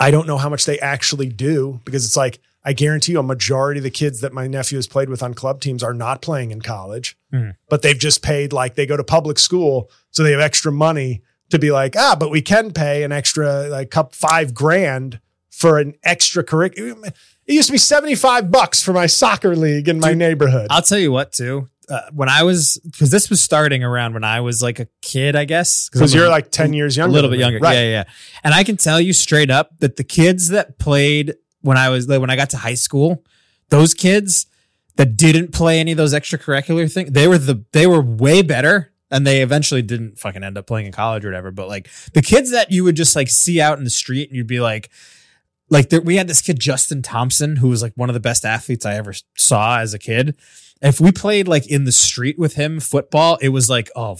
[0.00, 3.22] I don't know how much they actually do because it's like, I guarantee you a
[3.22, 6.20] majority of the kids that my nephew has played with on club teams are not
[6.22, 7.16] playing in college,
[7.68, 9.90] but they've just paid like they go to public school.
[10.10, 13.68] So they have extra money to be like, ah, but we can pay an extra
[13.68, 17.04] like cup five grand for an extra curriculum.
[17.04, 20.66] It used to be 75 bucks for my soccer league in my neighborhood.
[20.70, 21.68] I'll tell you what, too.
[21.90, 25.36] Uh, when I was, because this was starting around when I was like a kid,
[25.36, 25.88] I guess.
[25.88, 27.58] Because you're like 10 years younger, a little bit younger.
[27.58, 27.74] Right.
[27.74, 28.04] Yeah, yeah, yeah.
[28.44, 32.08] And I can tell you straight up that the kids that played when I was
[32.08, 33.24] like, when I got to high school,
[33.70, 34.46] those kids
[34.96, 38.92] that didn't play any of those extracurricular things, they were the they were way better.
[39.10, 41.50] And they eventually didn't fucking end up playing in college or whatever.
[41.50, 44.36] But like the kids that you would just like see out in the street and
[44.36, 44.90] you'd be like,
[45.70, 48.44] like there, we had this kid Justin Thompson who was like one of the best
[48.44, 50.36] athletes I ever saw as a kid.
[50.80, 54.18] If we played like in the street with him football, it was like, oh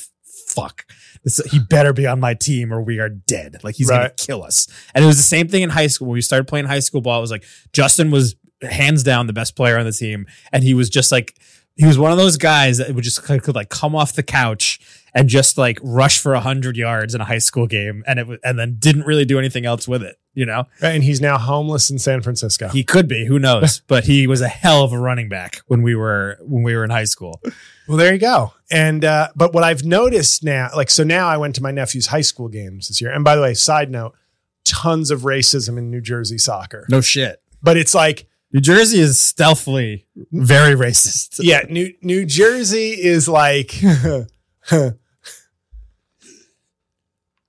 [0.49, 0.85] fuck,
[1.25, 3.59] this, he better be on my team or we are dead.
[3.63, 4.67] Like he's gonna kill us.
[4.95, 7.01] And it was the same thing in high school when we started playing high school
[7.01, 7.19] ball.
[7.19, 10.75] It was like Justin was hands down the best player on the team, and he
[10.75, 11.39] was just like
[11.77, 14.23] he was one of those guys that would just could, could like come off the
[14.23, 14.81] couch
[15.15, 18.59] and just like rush for hundred yards in a high school game, and it and
[18.59, 20.17] then didn't really do anything else with it.
[20.35, 22.69] You know, Right, And he's now homeless in San Francisco.
[22.69, 23.81] he could be, who knows?
[23.89, 26.85] but he was a hell of a running back when we were when we were
[26.85, 27.41] in high school.
[27.89, 28.53] Well, there you go.
[28.71, 32.07] And uh, but what I've noticed now, like so now I went to my nephew's
[32.07, 33.11] high school games this year.
[33.11, 34.15] And by the way, side note,
[34.65, 36.87] tons of racism in New Jersey soccer.
[36.89, 37.43] No shit.
[37.63, 41.41] But it's like, New Jersey is stealthily very racist.
[41.43, 43.75] yeah, New New Jersey is like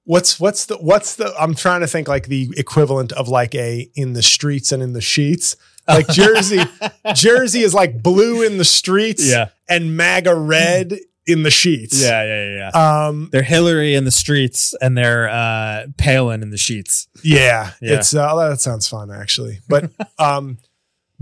[0.05, 3.89] What's what's the what's the I'm trying to think like the equivalent of like a
[3.93, 5.55] in the streets and in the sheets.
[5.87, 6.61] Like Jersey,
[7.13, 9.49] Jersey is like blue in the streets Yeah.
[9.67, 12.01] and MAGA red in the sheets.
[12.01, 13.05] Yeah, yeah, yeah, yeah.
[13.07, 17.07] Um, They're Hillary in the streets and they're uh, Palin in the sheets.
[17.23, 17.95] Yeah, Yeah.
[17.97, 19.59] it's uh, that sounds fun actually.
[19.67, 20.57] But um,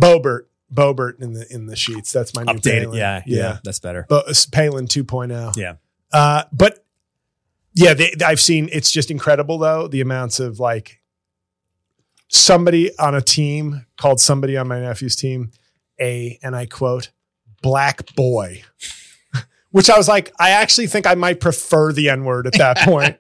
[0.02, 2.14] Boebert, Boebert in the in the sheets.
[2.14, 2.84] That's my new Updated.
[2.84, 2.98] Palin.
[2.98, 3.58] Yeah, yeah, yeah.
[3.66, 4.06] That's better.
[4.08, 5.58] But Palin 2.0.
[5.58, 5.76] Yeah.
[6.12, 6.86] Uh, but
[7.74, 8.70] yeah, they, I've seen.
[8.72, 11.02] It's just incredible though the amounts of like
[12.30, 15.52] somebody on a team called somebody on my nephew's team
[16.00, 17.12] a and I quote
[17.62, 18.64] black boy,
[19.72, 22.78] which I was like, I actually think I might prefer the N word at that
[22.86, 23.18] point.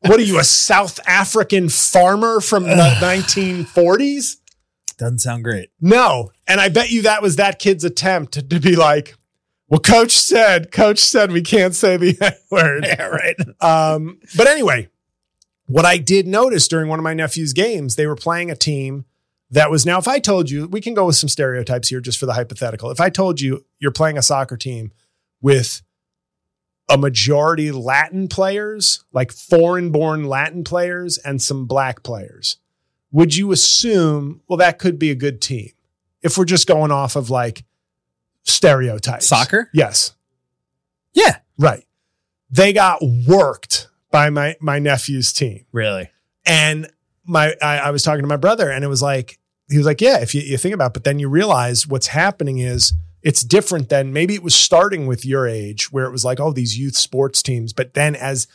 [0.00, 4.36] what are you, a South African farmer from the 1940s?
[4.96, 5.70] Doesn't sound great.
[5.80, 6.30] No.
[6.46, 9.16] And I bet you that was that kid's attempt to, to be like,
[9.68, 12.84] well, coach said, coach said we can't say the N word.
[12.84, 13.36] Yeah, right.
[13.60, 14.88] Um, but anyway,
[15.66, 19.06] what I did notice during one of my nephew's games, they were playing a team
[19.50, 22.18] that was now, if I told you, we can go with some stereotypes here just
[22.18, 22.90] for the hypothetical.
[22.90, 24.92] If I told you you're playing a soccer team
[25.40, 25.82] with
[26.88, 32.58] a majority Latin players, like foreign born Latin players, and some black players,
[33.12, 35.70] would you assume, well, that could be a good team?
[36.22, 37.64] If we're just going off of like
[38.44, 39.26] stereotypes.
[39.26, 39.70] Soccer?
[39.72, 40.14] Yes.
[41.12, 41.38] Yeah.
[41.58, 41.84] Right.
[42.50, 45.66] They got worked by my my nephew's team.
[45.72, 46.10] Really?
[46.46, 46.90] And
[47.26, 50.00] my I, I was talking to my brother and it was like he was like,
[50.00, 53.42] Yeah, if you, you think about it, but then you realize what's happening is it's
[53.42, 56.78] different than maybe it was starting with your age where it was like, oh, these
[56.78, 57.72] youth sports teams.
[57.72, 58.46] But then as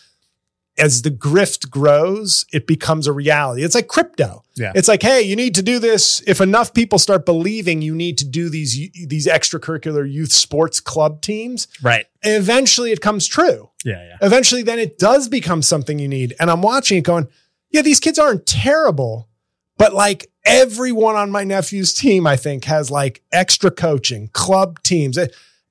[0.79, 3.63] as the grift grows, it becomes a reality.
[3.63, 4.43] It's like crypto.
[4.55, 4.71] Yeah.
[4.75, 6.21] It's like, hey, you need to do this.
[6.25, 11.21] If enough people start believing you need to do these these extracurricular youth sports club
[11.21, 12.05] teams, Right.
[12.23, 13.69] eventually it comes true.
[13.85, 14.17] Yeah, yeah.
[14.21, 16.33] Eventually, then it does become something you need.
[16.39, 17.27] And I'm watching it going,
[17.71, 19.29] yeah, these kids aren't terrible,
[19.77, 25.17] but like everyone on my nephew's team, I think, has like extra coaching, club teams.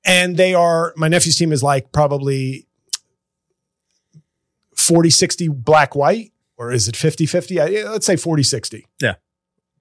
[0.05, 2.65] And they are, my nephew's team is like probably
[4.89, 7.59] 40, 60 black, white, or is it 50, 50?
[7.83, 8.87] Let's say 40, 60.
[8.99, 9.15] Yeah.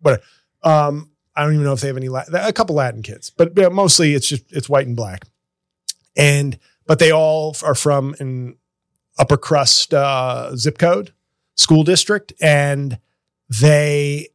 [0.03, 0.23] But,
[0.63, 4.15] um, I don't even know if they have any, a couple Latin kids, but mostly
[4.15, 5.25] it's just, it's white and black.
[6.15, 8.59] And, but they all are from an
[9.19, 11.13] upper crust uh, zip code
[11.57, 12.99] school district and
[13.49, 14.29] they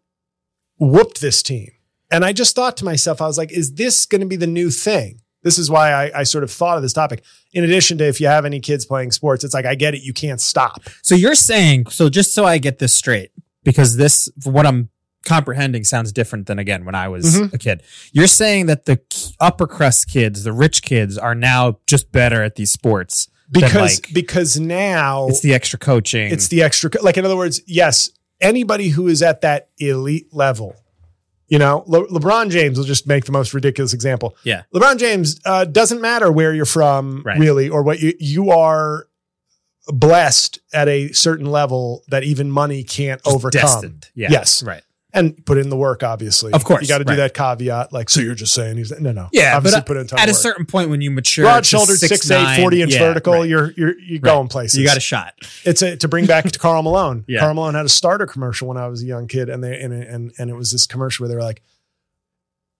[0.80, 1.72] whooped this team.
[2.12, 4.48] And I just thought to myself, I was like, is this going to be the
[4.48, 5.22] new thing?
[5.44, 7.24] This is why I, I, sort of thought of this topic.
[7.52, 10.02] In addition to if you have any kids playing sports, it's like, I get it.
[10.02, 10.82] You can't stop.
[11.02, 13.32] So you're saying, so just so I get this straight,
[13.64, 14.90] because this, what I'm
[15.26, 17.54] comprehending sounds different than again when I was Mhm.
[17.54, 17.84] a kid.
[18.12, 19.00] You're saying that the
[19.40, 24.14] upper crust kids, the rich kids, are now just better at these sports Because, like,
[24.14, 26.32] because now it's the extra coaching.
[26.32, 28.10] It's the extra, like in other words, yes,
[28.42, 30.76] anybody who is at that elite level,
[31.48, 34.36] you know, Le- LeBron James will just make the most ridiculous example.
[34.44, 34.64] Yeah.
[34.74, 37.38] LeBron James uh, doesn't matter where you're from, Right.
[37.40, 39.08] really, or what you you are
[39.88, 43.62] blessed at a certain level that even money can't just overcome.
[43.62, 44.10] destined.
[44.16, 44.30] Yeah.
[44.32, 44.64] Yes.
[44.64, 44.82] Right.
[45.16, 46.52] And put in the work, obviously.
[46.54, 47.18] Of course, you got to do right.
[47.18, 47.94] that caveat.
[47.94, 49.30] Like, so you're just saying he's no, no.
[49.32, 49.56] Yeah.
[49.56, 52.32] obviously but put in time at a certain point when you mature, broad shouldered, six,
[52.32, 53.48] eight, 40 inch yeah, vertical, right.
[53.48, 54.22] you're you're you're Right.
[54.24, 54.80] going places.
[54.80, 55.36] you got a shot.
[55.66, 57.26] It's a, to bring back to Karl Malone.
[57.34, 57.42] Yeah.
[57.42, 59.94] Karl Malone had a starter commercial when I was a young kid, and they and
[59.94, 61.62] and and it was this commercial where they were like,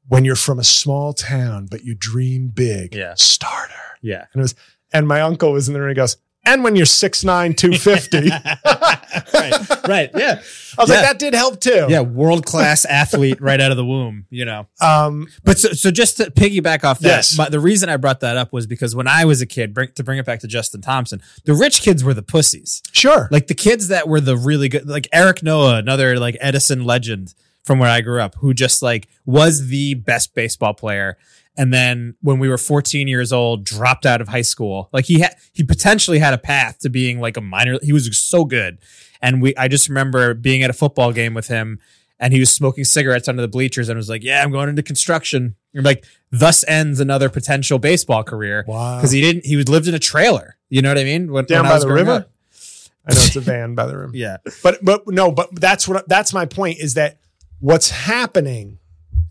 [0.08, 3.14] "When you're from a small town but you dream big, Yeah.
[3.16, 4.26] starter." Yeah.
[4.34, 4.56] And it was,
[4.92, 8.30] and my uncle was in there and he goes, "And when you're 6'9", 250.
[9.34, 9.88] right.
[9.88, 10.10] Right.
[10.16, 10.42] Yeah.
[10.78, 10.96] I was Yeah.
[10.96, 11.86] like, that did help too.
[11.90, 12.02] Yeah.
[12.02, 14.68] World class athlete right out of the womb, you know.
[14.82, 15.28] Um.
[15.44, 17.38] But so, so just to piggyback off that, Yes.
[17.38, 19.90] but the reason I brought that up was because when I was a kid, bring,
[19.96, 22.82] to bring it back to Justin Thompson, the rich kids were the pussies.
[22.92, 23.28] Sure.
[23.32, 27.34] Like the kids that were the really good, like Eric Noah, another like Edison legend
[27.64, 31.18] from where I grew up, who just like was the best baseball player.
[31.56, 34.90] And then when we were 14 years old, dropped out of high school.
[34.92, 37.78] Like he had, he potentially had a path to being like a minor.
[37.84, 38.80] He was so good.
[39.22, 41.80] And we, I just remember being at a football game with him
[42.20, 44.84] and he was smoking cigarettes under the bleachers and was like, yeah, I'm going into
[44.84, 45.56] construction.
[45.74, 48.66] And like, thus ends another potential baseball career.
[48.68, 49.00] wow.
[49.00, 50.58] Cause he didn't, he was lived in a trailer.
[50.70, 51.32] You know what I mean?
[51.32, 52.12] When, Down when by the river?
[52.12, 52.30] up.
[53.06, 54.12] I know it's a van by the room.
[54.16, 54.38] Yeah.
[54.64, 57.18] but but no, but that's what that's my point is that
[57.60, 58.80] what's happening,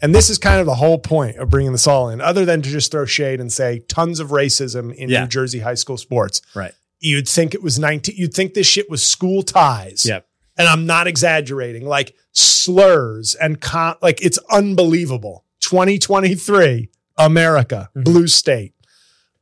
[0.02, 2.60] and this is kind of the whole point of bringing this all in, other than
[2.60, 5.22] to just throw shade and say tons of racism in Yeah.
[5.22, 6.42] New Jersey high school sports.
[6.54, 6.72] Right.
[7.00, 8.16] You'd think it was nineteen.
[8.18, 10.04] You'd think this shit was school ties.
[10.04, 10.26] Yep.
[10.58, 11.86] and I'm not exaggerating.
[11.86, 15.44] Like slurs and con- like it's unbelievable.
[15.60, 18.04] 2023 America, Mhm.
[18.04, 18.74] blue state,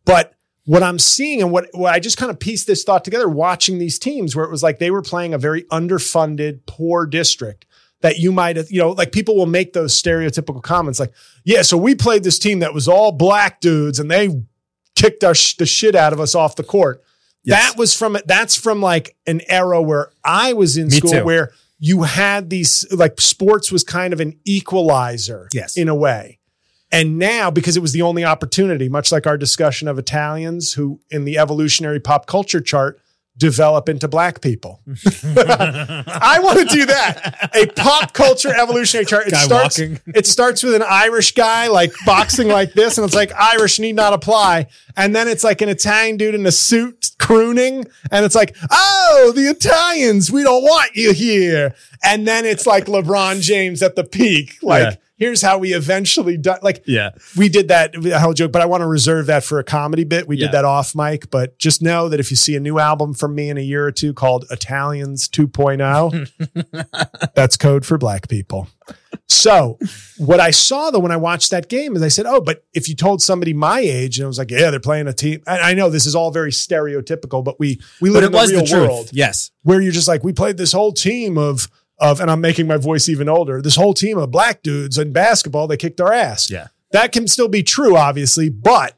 [0.04, 0.34] but
[0.66, 3.78] what I'm seeing and what, what I just kind of pieced this thought together watching
[3.78, 7.64] these teams where it was like they were playing a very underfunded, poor district
[8.02, 11.12] that you might have, you know, like people will make those stereotypical comments like,
[11.44, 14.28] yeah, so we played this team that was all black dudes and they
[14.96, 17.02] kicked our sh- the shit out of us off the court.
[17.44, 17.58] Yes.
[17.72, 21.24] That was from, that's from like an era where I was in Me school too.
[21.24, 25.76] where you had these, like sports was kind of an equalizer Yes.
[25.76, 26.38] in a way.
[26.92, 31.00] And now, because it was the only opportunity, much like our discussion of Italians who
[31.10, 32.99] in the evolutionary pop culture chart
[33.36, 34.80] develop into black people.
[35.36, 37.50] I want to do that.
[37.54, 39.26] A pop culture evolutionary chart.
[39.26, 40.00] It Guy starts, walking.
[40.08, 43.96] it starts with an Irish guy like boxing like this, and it's like Irish need
[43.96, 44.66] not apply.
[44.96, 49.32] And then it's like an Italian dude in a suit crooning, and it's like, oh,
[49.34, 51.74] the Italians, we don't want you here.
[52.04, 54.58] And then it's like LeBron James at the peak.
[54.62, 54.96] Like, Yeah.
[55.20, 56.58] Here's how we eventually done.
[56.62, 57.10] Like, Yeah.
[57.36, 60.26] we did that whole joke, but I want to reserve that for a comedy bit.
[60.26, 60.46] We Yeah.
[60.46, 63.34] did that off mic, but just know that if you see a new album from
[63.36, 66.26] me in a year or two called Italians 2.0,
[67.34, 68.68] that's code for black people.
[69.28, 69.78] So,
[70.18, 72.88] what I saw though when I watched that game is I said, "Oh, but if
[72.88, 75.60] you told somebody my age and I was like, yeah, they're playing a team." And
[75.60, 78.66] I know this is all very stereotypical, but we we live But in the real
[78.66, 79.50] the world Yes.
[79.62, 81.68] where you're just like, we played this whole team of
[82.00, 83.60] of, and I'm making my voice even older.
[83.62, 86.50] This whole team of black dudes in basketball, they kicked our ass.
[86.50, 86.68] Yeah.
[86.92, 88.96] That can still be true, obviously, but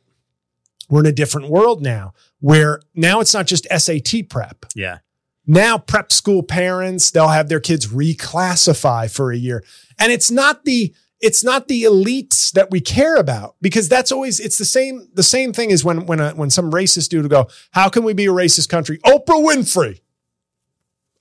[0.89, 4.67] we're in a different world now where now it's not just SAT prep.
[4.75, 4.99] Yeah.
[5.47, 9.65] Now prep school parents, they'll have their kids reclassify for a year.
[9.99, 14.41] And it's not the it's not the elites that we care about because that's always
[14.41, 17.29] it's the same the same thing as when when a, when some racist dude will
[17.29, 20.01] go, "How can we be a racist country?" Oprah Winfrey.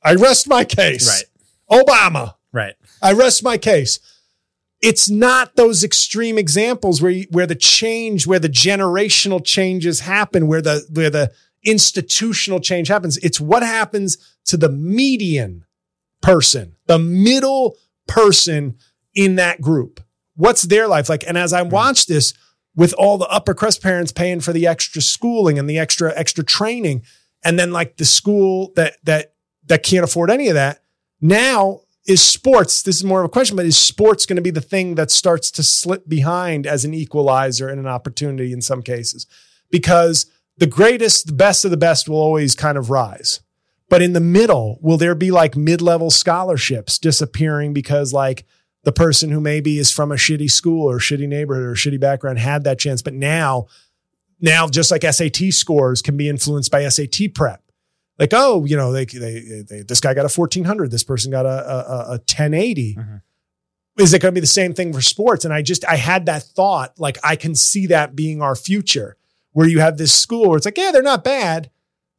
[0.03, 1.07] I rest my case.
[1.07, 1.30] Right.
[1.71, 2.35] Obama.
[2.51, 2.75] Right.
[3.01, 3.99] I rest my case.
[4.81, 10.47] It's not those extreme examples where you, where the change, where the generational changes happen,
[10.47, 11.31] where the where the
[11.63, 13.17] institutional change happens.
[13.17, 15.65] It's what happens to the median
[16.21, 18.77] person, the middle person
[19.13, 20.01] in that group.
[20.35, 21.23] What's their life like?
[21.27, 21.71] And as I mm-hmm.
[21.71, 22.33] watch this
[22.75, 26.43] with all the upper crust parents paying for the extra schooling and the extra extra
[26.43, 27.03] training,
[27.43, 29.33] and then like the school that that
[29.67, 30.80] that can't afford any of that,
[31.21, 32.81] now is sports.
[32.81, 35.11] This is more of a question, but is sports going to be the thing that
[35.11, 39.27] starts to slip behind as an equalizer and an opportunity in some cases?
[39.69, 40.25] Because
[40.57, 43.39] the greatest, the best of the best will always kind of rise.
[43.89, 48.45] But in the middle, will there be like mid level scholarships disappearing because like
[48.83, 52.39] the person who maybe is from a shitty school or shitty neighborhood or shitty background
[52.39, 53.67] had that chance, but now,
[54.39, 57.61] now just like SAT scores can be influenced by SAT prep
[58.19, 61.45] like oh you know they, they, they this guy got a 1400 this person got
[61.45, 63.21] a, a, a 1080 Mhm.
[63.99, 65.45] is it going to be the same thing for sports?
[65.45, 69.17] And i just i had that thought like i can see that being our future
[69.53, 71.69] where you have this school where it's like yeah they're not bad.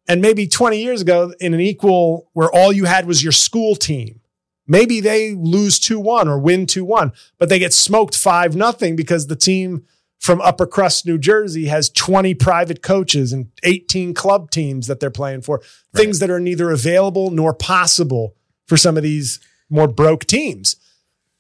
[0.08, 3.76] And maybe 20 years ago in an equal where all you had was your school
[3.76, 4.20] team.
[4.66, 9.36] Maybe they lose 2-1 or win 2-1 but they get smoked 5 nothing because the
[9.36, 9.84] team
[10.22, 15.10] from upper crust new jersey has 20 private coaches and 18 club teams that they're
[15.10, 15.60] playing for.
[15.94, 18.34] Things that are neither available nor possible
[18.66, 20.76] for some of these more broke teams.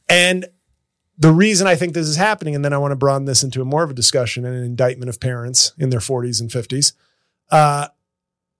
[0.08, 0.46] And
[1.18, 3.60] the reason i think this is happening and then i want to broaden this into
[3.60, 6.94] a more of a discussion and an indictment of parents in their 40s and 50s
[7.50, 7.86] uh,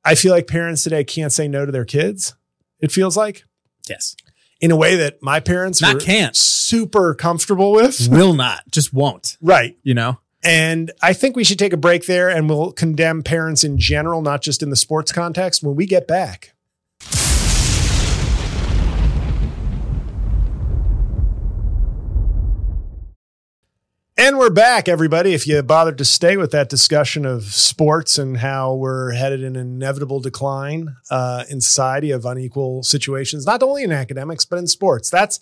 [0.04, 2.34] i feel like parents today can't say no to their kids
[2.82, 3.44] it feels like.
[3.88, 4.16] Yes.
[4.62, 6.34] In a way that my parents Not were can't.
[6.34, 8.62] super comfortable with Will not.
[8.70, 9.36] Just won't.
[9.42, 10.18] right You know?
[10.42, 14.22] and I think we should take a break there and we'll condemn parents in general,
[14.22, 16.54] not just in the sports context, when we get back.
[24.14, 25.32] And we're back, everybody.
[25.32, 29.56] If you bothered to stay with that discussion of sports and how we're headed in
[29.56, 34.66] an inevitable decline uh, in society of unequal situations, not only in academics, but in
[34.66, 35.08] sports.
[35.08, 35.40] That's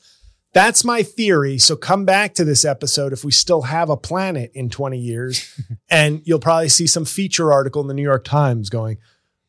[0.52, 1.58] that's my theory.
[1.58, 5.60] So come back to this episode if we still have a planet in 20 years,
[5.90, 8.98] and you'll probably see some feature article in the New York Times going,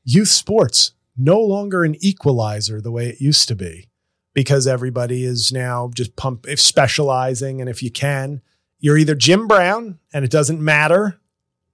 [0.03, 3.87] Youth sports no longer an equalizer the way it used to be
[4.33, 7.61] because everybody is now just pump if specializing.
[7.61, 8.41] And if you can,
[8.81, 11.21] you're either Jim Brown and it doesn't matter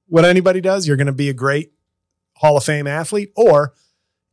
[0.08, 1.72] what anybody does, you're going to be a great
[2.36, 3.74] Hall of Fame athlete, or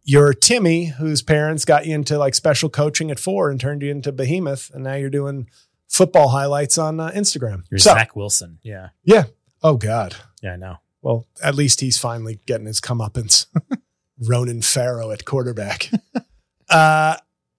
[0.02, 3.90] you're Timmy, whose parents got you into like special coaching at four and turned you
[3.90, 5.48] into behemoth, and now you're doing
[5.88, 7.64] football highlights on uh, Instagram.
[7.70, 8.58] You're so, Zach Wilson.
[8.62, 8.90] Yeah.
[9.04, 9.24] yeah.
[9.62, 10.16] Oh God.
[10.42, 10.76] Yeah, I know.
[11.00, 13.46] Well, at least he's finally getting his comeuppance.
[14.18, 15.90] Ronan Farrow at quarterback.
[16.68, 17.16] uh,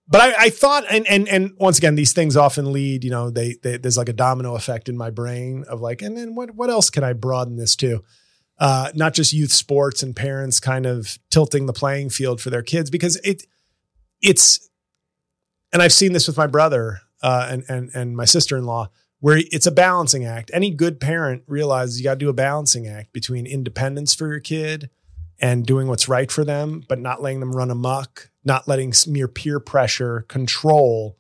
[0.08, 3.04] but I, I thought, and and and once again, these things often lead.
[3.04, 6.16] You know, they, they there's like a domino effect in my brain of like, and
[6.16, 8.04] then what what else can I broaden this to?
[8.58, 12.62] Uh, not just youth sports and parents kind of tilting the playing field for their
[12.62, 13.44] kids because it
[14.22, 14.70] it's,
[15.74, 18.90] and I've seen this with my brother uh, and and and my sister in law
[19.20, 20.52] where it's a balancing act.
[20.54, 24.40] Any good parent realizes you got to do a balancing act between independence for your
[24.40, 24.92] kid
[25.40, 29.28] and doing what's right for them, but not letting them run amok, not letting mere
[29.28, 31.18] peer pressure control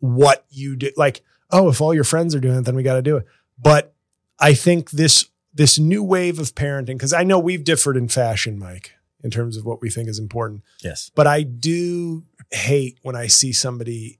[0.00, 0.90] what you do.
[0.96, 3.26] Like, oh, if all your friends are doing it, then we got to do it.
[3.58, 3.94] But
[4.40, 8.58] I think this this new wave of parenting, because I know we've differed in fashion,
[8.58, 8.94] Mike.
[9.24, 10.62] in terms of what we think is important.
[10.82, 11.10] Yes.
[11.14, 14.18] But I do hate when I see somebody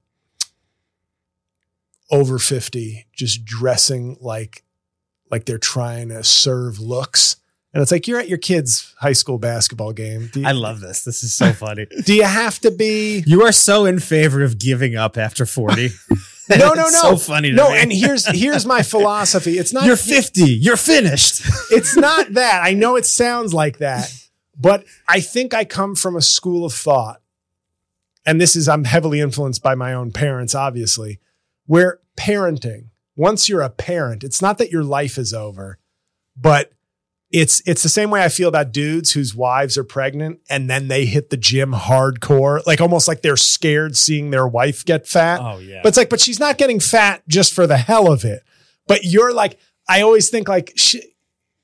[2.11, 4.63] over 50 just dressing like
[5.31, 7.37] like they're trying to serve looks.
[7.75, 10.29] And it's like you're at your kid's high school basketball game.
[10.31, 11.03] Do you, I love this.
[11.03, 11.85] This is so funny.
[12.05, 15.89] do you have to be You are so in favor of giving up after 40.
[16.47, 17.09] No, no, It's no.
[17.09, 17.79] So funny to No, me.
[17.79, 19.57] and here's here's my philosophy.
[19.57, 20.41] It's not you're 50.
[20.43, 21.41] You're finished.
[21.71, 22.61] it's not that.
[22.63, 24.13] I know it sounds like that,
[24.55, 27.19] but I think I come from a school of thought.
[28.27, 31.19] And this is, I'm heavily influenced by my own parents, obviously,
[31.65, 35.79] where parenting, once you're a parent, it's not that your life is over,
[36.37, 36.71] but
[37.35, 40.87] it's it's the same way I feel about dudes whose wives are pregnant and then
[40.87, 45.41] they hit the gym hardcore, like almost like they're scared seeing their wife get fat.
[45.41, 45.81] Oh yeah.
[45.83, 48.41] But it's like, but she's not getting fat just for the hell of it.
[48.87, 49.59] But you're like,
[49.89, 50.95] I always think like, sh-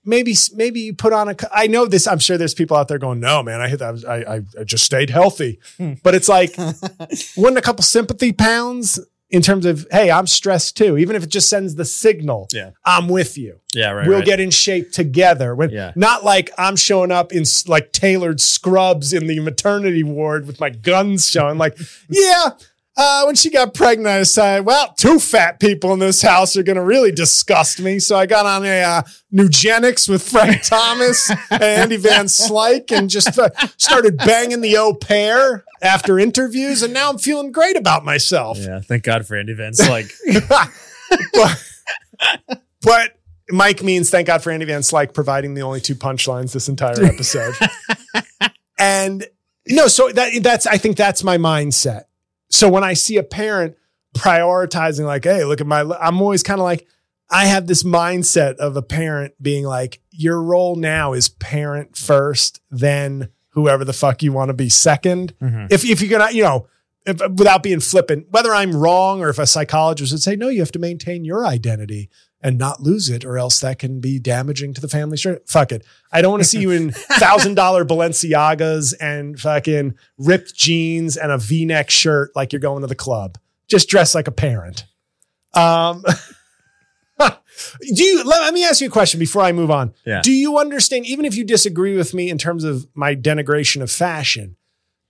[0.03, 2.05] maybe, maybe you put on a i know this.
[2.05, 4.03] I'm sure there's people out there going, no, man, I hit that.
[4.05, 5.61] I, I, I just stayed healthy.
[5.77, 5.93] Hmm.
[6.03, 6.53] but it's like,
[7.37, 8.99] wouldn't a couple sympathy pounds
[9.31, 12.71] in terms of, hey, I'm stressed too, even if it just sends the signal, Yeah.
[12.85, 13.59] I'm with you.
[13.73, 14.07] yeah, right.
[14.07, 14.25] we'll right.
[14.25, 15.55] get in shape together.
[15.55, 15.93] When Yeah.
[15.95, 20.69] not like I'm showing up in like tailored scrubs in the maternity ward with my
[20.69, 21.57] guns showing.
[21.57, 21.77] Like,
[22.09, 22.49] yeah,
[22.97, 26.63] uh, when she got pregnant, I decided, well, two fat people in this house are
[26.63, 27.99] going to really disgust me.
[27.99, 29.01] So I got on a uh,
[29.33, 34.93] Nugenix with Frank Thomas and Andy Van Slyke and just uh, started banging the au
[34.93, 36.83] pair after interviews.
[36.83, 38.57] And now I'm feeling great about myself.
[38.59, 40.11] Yeah, thank God for Andy Van Slyke.
[41.33, 43.17] but, but
[43.49, 47.03] Mike means thank God for Andy Van Slyke providing the only two punchlines this entire
[47.03, 47.55] episode.
[48.79, 49.25] and
[49.67, 52.03] no, so that that's I think that's my mindset.
[52.51, 53.75] So when I see a parent
[54.15, 56.87] prioritizing, like, hey, look at my, I'm always kind of like,
[57.29, 62.61] I have this mindset of a parent being like, your role now is parent first,
[62.69, 65.71] then whoever the fuck you want to be 2nd Mhm.
[65.71, 66.67] If if you're gonna, you know,
[67.05, 70.59] if, without being flippant, whether I'm wrong or if a psychologist would say, no, you
[70.59, 72.09] have to maintain your identity
[72.43, 75.15] and not lose it, or else that can be damaging to the family.
[75.15, 75.85] Sure, fuck it.
[76.11, 81.31] I don't want to see you in thousand dollar Balenciagas and fucking ripped jeans and
[81.31, 83.37] a V neck shirt like you're going to the club.
[83.67, 84.85] Just dress like a parent.
[85.53, 86.03] Um,
[87.19, 88.23] do you?
[88.23, 89.93] Let, let me ask you a question before I move on.
[90.05, 90.21] Yeah.
[90.23, 91.05] Do you understand?
[91.05, 94.57] Even if you disagree with me in terms of my denigration of fashion,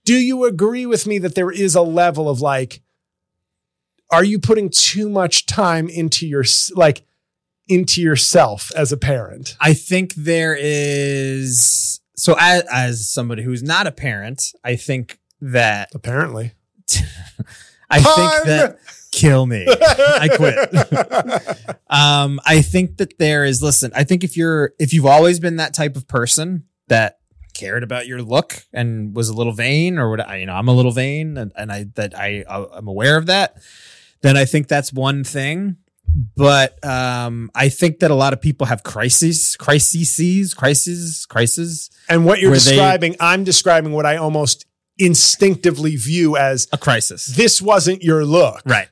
[0.04, 2.82] do you agree with me that there is a level of like,
[4.10, 6.44] are you putting too much time into your
[6.74, 7.04] like
[7.68, 9.56] into yourself as a parent?
[9.60, 12.00] I think there is.
[12.14, 16.52] So, as, as somebody who's not a parent, I think that Apparently,
[17.90, 18.78] I think that
[19.10, 19.66] kill me.
[19.68, 21.68] I quit.
[21.92, 23.62] Um, I think that there is.
[23.62, 27.18] Listen, I think if you're if you've always been that type of person that
[27.62, 30.68] cared about your look and was a little vain, or what I, you know, I'm
[30.68, 33.56] a little vain, and, and I that I I'm aware of that.
[34.22, 35.76] Then I think that's one thing.
[36.36, 41.90] But um, I think that a lot of people have crises, crises, crises, crises.
[42.08, 44.66] and what you're Were they- describing, I'm describing what I almost
[44.98, 48.60] instinctively view as A crisis, this wasn't your look.
[48.66, 48.88] right?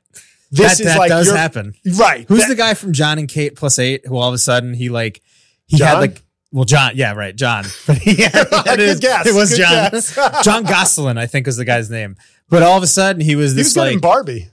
[0.51, 1.75] This that is that like does your- happen.
[1.99, 2.25] right.
[2.29, 4.75] Who's That- the guy from Jon and Kate plus eight who all of a sudden
[4.75, 5.21] he like
[5.67, 5.89] he John?
[5.89, 6.23] had like
[6.53, 9.27] well John yeah right John but yeah it, is- guess.
[9.27, 10.43] it was Good John.
[10.43, 12.17] Jon Gosselin I think was the guy's name
[12.49, 14.49] but all of a sudden he was He this was good like Barbie.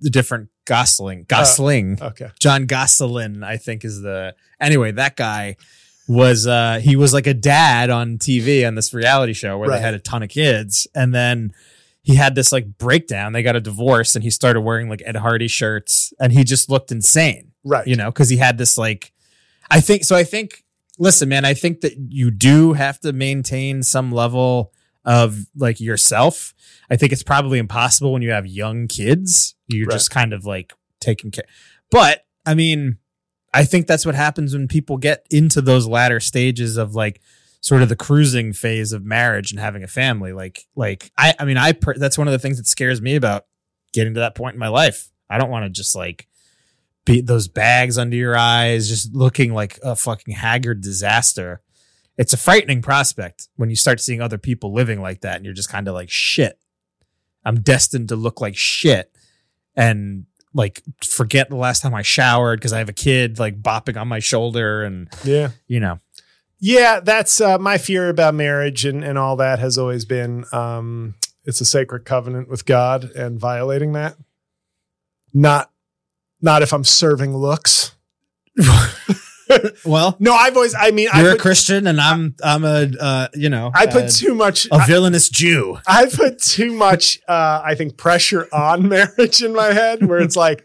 [0.00, 2.28] the different Gosling Gosling Okay.
[2.40, 5.56] Jon Gosselin I think is the anyway that guy
[6.06, 9.76] was uh he was like a dad on TV on this reality show where Right.
[9.76, 11.52] they had a ton of kids and then
[12.02, 15.16] he had this like breakdown they got a divorce and he started wearing like Ed
[15.16, 17.86] Hardy shirts and he just looked insane Right.
[17.86, 19.12] you know, because he had this like,
[19.70, 20.16] I think so.
[20.16, 20.64] I think,
[20.98, 24.72] listen, man, I think that you do have to maintain some level
[25.04, 26.54] of like yourself.
[26.90, 29.54] I think it's probably impossible when you have young kids.
[29.68, 29.94] You're Right.
[29.94, 31.44] just kind of like taking care.
[31.90, 32.98] But I mean,
[33.54, 37.20] I think that's what happens when people get into those latter stages of like
[37.60, 40.32] sort of the cruising phase of marriage and having a family.
[40.32, 43.16] Like, like I, I mean, I, per- that's one of the things that scares me
[43.16, 43.46] about
[43.92, 45.10] getting to that point in my life.
[45.30, 46.26] I don't want to just like
[47.08, 51.60] be those bags under your eyes, just looking like a fucking haggard disaster.
[52.16, 55.54] It's a frightening prospect when you start seeing other people living like that and you're
[55.54, 56.58] just kind of like, shit,
[57.44, 59.10] I'm destined to look like shit.
[59.76, 64.00] And like forget the last time I showered because I have a kid like bopping
[64.00, 65.50] on my shoulder and Yeah.
[65.68, 66.00] you know,
[66.58, 71.14] Yeah, that's uh, my fear about marriage and, and all that has always been um,
[71.44, 74.16] it's a sacred covenant with God and violating that.
[75.32, 75.70] Not
[76.40, 77.92] not if I'm serving looks.
[79.84, 80.74] well, No, I've always.
[80.74, 83.86] I mean, I you're a put, Christian, and I'm I'm a uh, you know I
[83.86, 84.66] put a, too much.
[84.70, 85.78] a villainous Jew.
[85.86, 90.36] I put too much, uh, I think, pressure on marriage in my head where it's
[90.36, 90.64] like,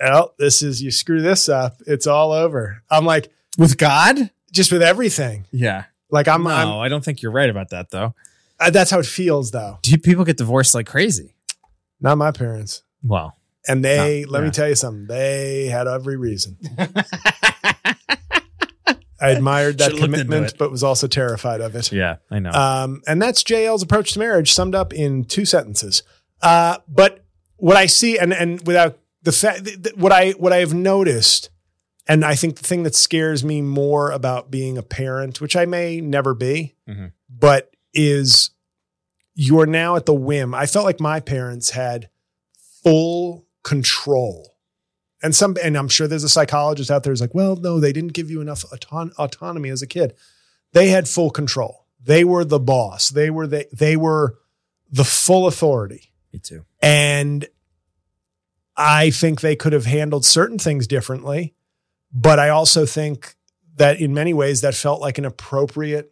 [0.00, 2.82] oh, this is, you screw this up, it's all over.
[2.90, 4.30] I'm like, With God?
[4.52, 5.46] just with everything.
[5.50, 5.84] Yeah.
[6.10, 8.14] Like, I'm, no, I'm I don't think you're right about that though.
[8.60, 9.78] uh, that's how it feels, though.
[9.82, 11.34] Do people get divorced like crazy?
[12.00, 12.82] Not my parents.
[13.02, 13.36] Well,
[13.66, 16.58] And they, No, let me tell you something, they had every reason.
[19.20, 21.90] I admired that Should've commitment, but was also terrified of it.
[21.92, 22.50] yeah, I know.
[22.50, 26.02] Um, and that's JL's approach to marriage summed up in two sentences.
[26.42, 27.24] Uh, but
[27.56, 30.74] what I see, and and without the fact, th- th- what I what I have
[30.74, 31.48] noticed,
[32.06, 35.64] and I think the thing that scares me more about being a parent, which I
[35.64, 37.12] may never be, Mhm.
[37.30, 38.50] but is
[39.34, 40.54] you are now at the whim.
[40.54, 42.10] I felt like my parents had
[42.82, 44.54] full control.
[45.22, 47.92] And some, and I'm sure there's a psychologist out there who's like, well, no, they
[47.92, 50.14] didn't give you enough auton- autonomy as a kid
[50.74, 51.86] they had full control.
[52.02, 53.08] They were the boss.
[53.08, 54.36] They were the, they were
[54.90, 56.12] the full authority.
[56.32, 56.66] Me too.
[56.82, 57.46] And
[58.76, 61.54] I think they could have handled certain things differently,
[62.12, 63.36] but I also think
[63.76, 66.10] that in many ways that felt like an appropriate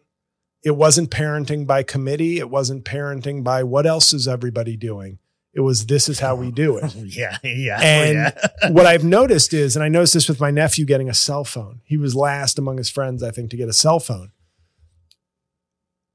[0.63, 5.19] it wasn't parenting by committee, it wasn't parenting by what else is everybody doing.
[5.55, 6.95] It was this is how we do it.
[7.03, 7.79] Yeah, yeah.
[7.81, 8.33] And
[8.75, 11.81] what I've noticed is, and I noticed this with my nephew getting a cell phone.
[11.85, 14.31] He was last among his friends, I think, to get a cell phone.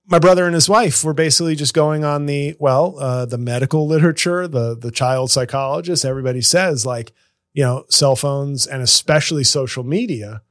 [0.07, 3.87] My brother and his wife were basically just going on the well, uh, the medical
[3.87, 6.05] literature, the the child psychologist.
[6.05, 7.13] Everybody says like,
[7.53, 10.43] you know, cell phones and especially social media,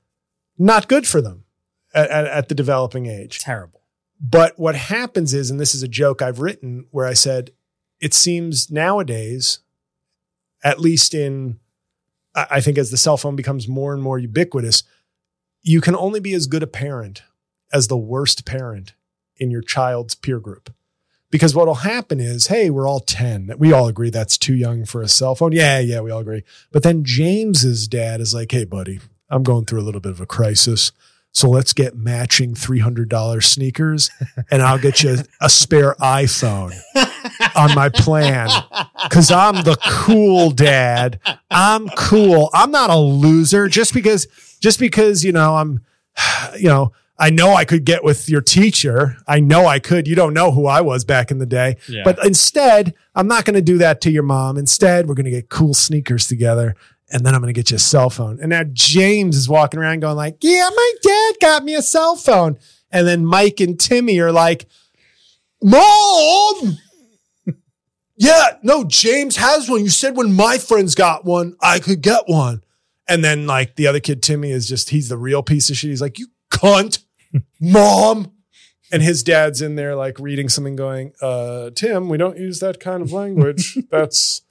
[0.58, 1.44] not good for them
[1.94, 3.40] at, at, at the developing age.
[3.40, 3.82] terrible.
[4.20, 7.52] But what happens is, and this is a joke I've written where I said,
[8.00, 9.60] it seems nowadays,
[10.64, 11.60] at least in,
[12.36, 14.84] I think as the cell phone becomes more and more ubiquitous,
[15.62, 17.24] you can only be as good a parent
[17.74, 18.93] as the worst parent
[19.38, 20.74] in your child's peer group.
[21.30, 23.52] Because what'll happen is, hey, we're all 10.
[23.58, 25.52] We all agree that's too young for a cell phone.
[25.52, 26.43] Yeah, yeah, we all agree.
[26.72, 30.22] But then James's dad is like, hey, buddy, I'm going through a little bit of
[30.22, 30.93] a crisis.
[31.34, 34.10] So let's get matching $300 sneakers
[34.50, 36.74] and I'll get you a spare iPhone
[37.55, 38.49] on my plan
[39.03, 41.19] because I'm the cool dad.
[41.49, 42.49] I'm cool.
[42.53, 44.28] I'm not a loser just because,
[44.59, 45.82] just because, you know, I'm,
[46.57, 49.17] you know, I know I could get with your teacher.
[49.28, 50.07] I know I could.
[50.07, 51.78] You don't know who I was back in the day.
[51.88, 52.03] Yeah.
[52.03, 54.57] But instead, I'm not going to do that to your mom.
[54.57, 56.75] Instead, we're going to get cool sneakers together.
[57.09, 58.39] And then I'm going to get you a cell phone.
[58.39, 62.15] And now James is walking around going like, yeah, my dad got me a cell
[62.15, 62.57] phone.
[62.91, 64.67] And then Mike and Timmy are like,
[65.61, 66.78] mom.
[68.18, 69.84] Yeah, no, James has one.
[69.84, 72.63] You said when my friends got one, I could get one.
[73.07, 75.91] And then like the other kid, Timmy is just, he's the real piece of shit.
[75.91, 77.03] He's like, you cunt,
[77.61, 78.34] mom.
[78.91, 82.80] And his dad's in there like reading something going, uh, Tim, we don't use that
[82.80, 83.78] kind of language.
[83.91, 84.41] That's,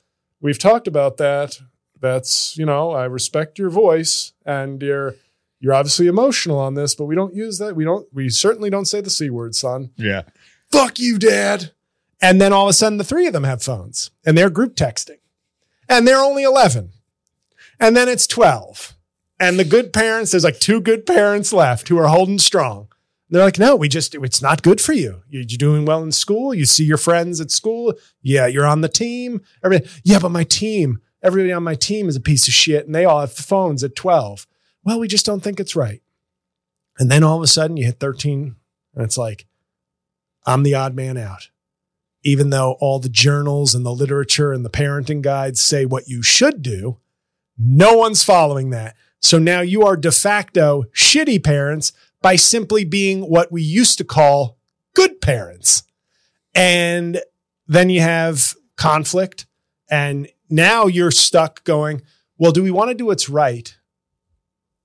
[0.41, 1.59] we've talked about that.
[2.01, 5.17] That's, you know, I respect your voice and you're,
[5.59, 7.75] you're obviously emotional on this, but we don't use that.
[7.75, 9.91] We don't, we certainly don't say the C word, son.
[9.97, 10.23] Yeah.
[10.71, 11.73] Fuck you, dad.
[12.27, 14.75] And then all of a sudden the three of them have phones and they're group
[14.75, 15.19] texting
[15.89, 16.91] and they're only 11.
[17.79, 18.95] And then it's 12.
[19.39, 22.89] And the good parents, there's like two good parents left who are holding strong.
[23.31, 25.23] They're like, no, we just, it's not good for you.
[25.29, 26.53] You- You're doing well in school.
[26.55, 27.95] You see your friends at school.
[28.23, 29.43] Yeah, you're on the team.
[29.65, 29.89] Everything.
[30.05, 33.05] Yeah, but my team, everybody on my team is a piece of shit and they
[33.05, 34.47] all have phones at 12.
[34.85, 36.03] Well, we just don't think it's right.
[36.99, 38.57] And then all of a sudden you hit 13
[38.95, 39.47] and it's like,
[40.47, 41.51] I'm the odd man out.
[42.27, 46.25] Even though all the journals and the literature and the parenting guides say what you
[46.25, 46.99] should do,
[47.57, 48.97] no one's following that.
[49.21, 54.05] So now you are de facto shitty parents by simply being what we used to
[54.05, 54.59] call
[54.93, 55.85] good parents.
[56.53, 57.23] And
[57.69, 59.47] then you have conflict.
[59.89, 62.03] And now you're stuck going,
[62.39, 63.73] well, do we want to do what's right?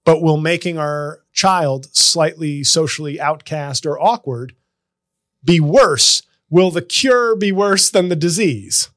[0.05, 4.53] But will making our child slightly socially outcast or awkward
[5.43, 6.21] be worse?
[6.51, 8.89] Will the cure be worse than the disease?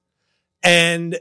[0.63, 1.19] And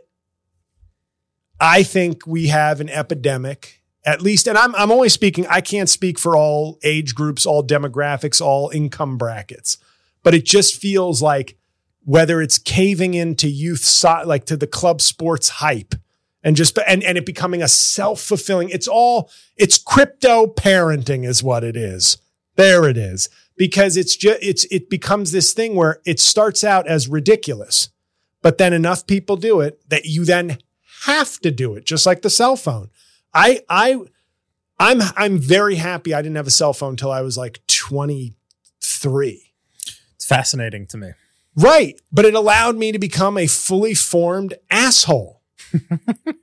[1.59, 5.87] I think we have an epidemic, at least, and I'm, I'm only speaking, I can't
[5.87, 9.77] speak for all age groups, all demographics, all income brackets,
[10.23, 11.55] but it just feels like
[12.03, 15.95] whether it's caving into youth, like to the club sports hype
[16.43, 21.43] and just, and, and it becoming a self fulfilling, it's all, it's crypto parenting is
[21.43, 22.17] what it is.
[22.55, 23.29] There it is.
[23.55, 27.89] Because it's just, it's, it becomes this thing where it starts out as ridiculous,
[28.41, 30.57] but then enough people do it that you then
[31.05, 32.89] have to do it, just like the cell phone.
[33.33, 33.99] I, I,
[34.79, 39.51] I'm I'm very happy I didn't have a cell phone until I was like 23.
[40.15, 41.11] It's fascinating to me.
[41.55, 45.41] Right, but it allowed me to become a fully formed asshole.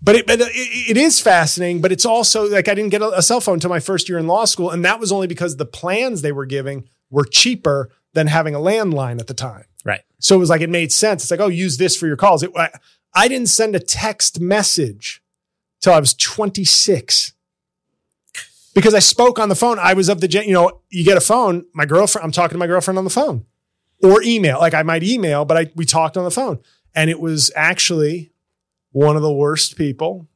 [0.00, 0.40] but it, it,
[0.90, 3.70] it is fascinating, but it's also like I didn't get a, a cell phone until
[3.70, 6.46] my first year in law school, and that was only because the plans they were
[6.46, 9.64] giving were cheaper than having a landline at the time.
[9.84, 10.02] Right.
[10.18, 11.22] So it was like it made sense.
[11.22, 12.42] It's like, oh, use this for your calls.
[12.42, 12.70] It, I,
[13.14, 15.22] I didn't send a text message
[15.80, 17.32] till I was 26
[18.74, 19.78] because I spoke on the phone.
[19.78, 22.54] I was of the gen, you know, you get a phone, my girlfriend, I'm talking
[22.54, 23.44] to my girlfriend on the phone
[24.02, 24.58] or email.
[24.58, 26.60] Like I might email, but I we talked on the phone.
[26.94, 28.32] And it was actually
[28.92, 30.28] one of the worst people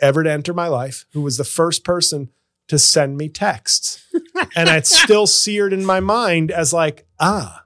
[0.00, 2.30] ever to enter my life who was the first person
[2.68, 4.06] to send me texts.
[4.56, 7.64] and it's still seared in my mind as like, ah,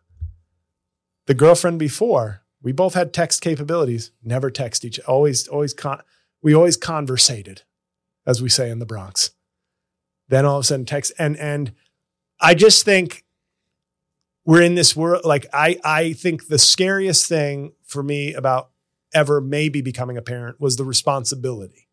[1.26, 6.00] the girlfriend before, we both had text capabilities, never text each always, always con
[6.42, 7.62] we always conversated,
[8.26, 9.30] as we say in the Bronx.
[10.28, 11.72] Then all of a sudden text and and
[12.40, 13.24] I just think
[14.44, 18.70] we're in this world like I I think the scariest thing for me about
[19.14, 21.88] ever maybe becoming a parent was the responsibility,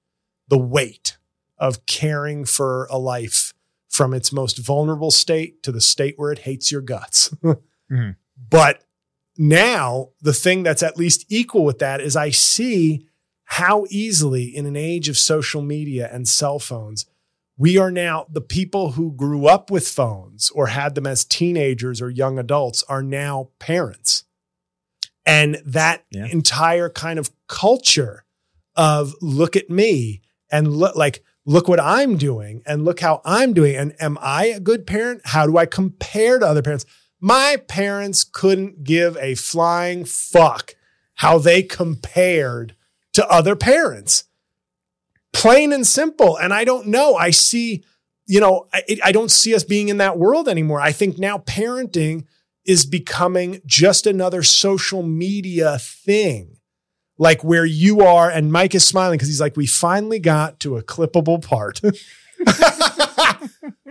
[0.47, 1.17] the weight
[1.57, 3.53] of caring for a life
[3.87, 7.33] from its most vulnerable state to the state where it hates your guts.
[7.91, 8.15] Mhm.
[8.49, 8.85] But
[9.37, 13.05] now the thing that's at least equal with that is I see
[13.43, 17.05] how easily in an age of social media and cell phones,
[17.57, 22.01] we are now the people who grew up with phones or had them as teenagers
[22.01, 24.23] or young adults are now parents.
[25.25, 26.25] And that Yeah.
[26.27, 28.25] entire kind of culture
[28.75, 33.53] of look at me and look like, look what I'm doing and look how I'm
[33.53, 33.75] doing.
[33.75, 35.21] And am I a good parent?
[35.25, 36.85] How do I compare to other parents?
[37.19, 40.75] My parents couldn't give a flying fuck
[41.15, 42.75] how they compared
[43.13, 44.23] to other parents.
[45.33, 46.37] Plain and simple.
[46.37, 47.15] And I don't know.
[47.15, 47.83] I see,
[48.25, 50.81] you know, I, I don't see us being in that world anymore.
[50.81, 52.25] I think now parenting
[52.65, 56.57] is becoming just another social media thing.
[57.17, 60.77] Like where you are, and Mike is smiling because he's like, we finally got to
[60.77, 61.79] a clippable part.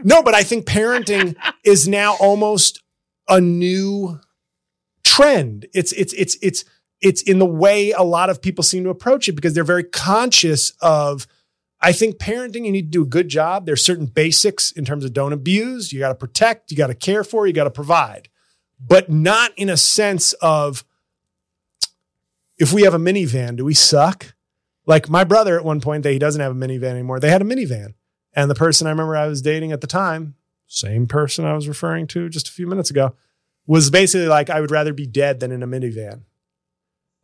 [0.03, 2.83] no, but I think parenting is now almost
[3.29, 4.19] a new
[5.05, 5.67] trend.
[5.73, 6.65] It's it's it's it's
[7.01, 9.85] it's in the way a lot of people seem to approach it because they're very
[9.85, 11.27] conscious of
[11.81, 13.65] I think parenting you need to do a good job.
[13.65, 16.95] There's certain basics in terms of don't abuse, you got to protect, you got to
[16.95, 18.29] care for, you got to provide.
[18.85, 20.85] But not in a sense of
[22.59, 24.35] if we have a minivan, do we suck?
[24.87, 27.21] Like my brother at one point, they, he doesn't have a minivan anymore.
[27.21, 27.95] They had a minivan.
[28.33, 30.35] And the person I remember I was dating at the time,
[30.67, 33.15] same person I was referring to just a few minutes ago,
[33.67, 36.23] was basically like, I would rather be dead than in a minivan.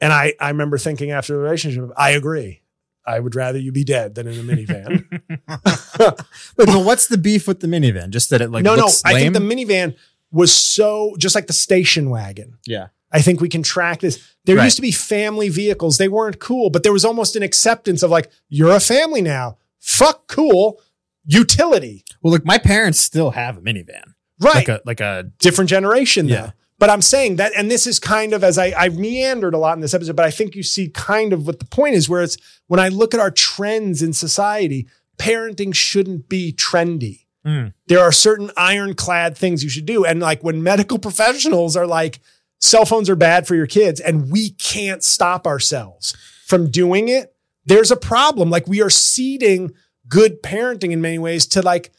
[0.00, 2.62] And I, I remember thinking after the relationship, I agree.
[3.06, 5.04] I would rather you be dead than in a minivan.
[5.98, 6.26] But,
[6.56, 8.10] but what's the beef with the minivan?
[8.10, 9.96] Just that it like no, no, looks I think the minivan
[10.30, 12.58] was so just like the station wagon.
[12.66, 12.88] yeah.
[13.12, 14.18] I think we can track this.
[14.44, 14.64] There Right.
[14.64, 15.96] used to be family vehicles.
[15.96, 19.56] They weren't cool, but there was almost an acceptance of like, you're a family now.
[19.78, 20.80] Fuck cool.
[21.24, 22.04] Utility.
[22.22, 24.54] Well, look, my parents still have a minivan, Right.
[24.56, 26.34] like a like a different generation though.
[26.34, 26.50] Yeah.
[26.78, 29.76] But I'm saying that, and this is kind of as I, I meandered a lot
[29.76, 32.22] in this episode, but I think you see kind of what the point is where
[32.22, 37.25] it's when I look at our trends in society, parenting shouldn't be trendy.
[37.46, 37.72] Mm.
[37.86, 40.04] There are certain ironclad things you should do.
[40.04, 42.20] And like when medical professionals are like,
[42.58, 46.16] cell phones are bad for your kids and we can't stop ourselves
[46.46, 47.34] from doing it,
[47.64, 48.50] there's a problem.
[48.50, 49.72] Like we are ceding
[50.08, 51.92] good parenting in many ways to like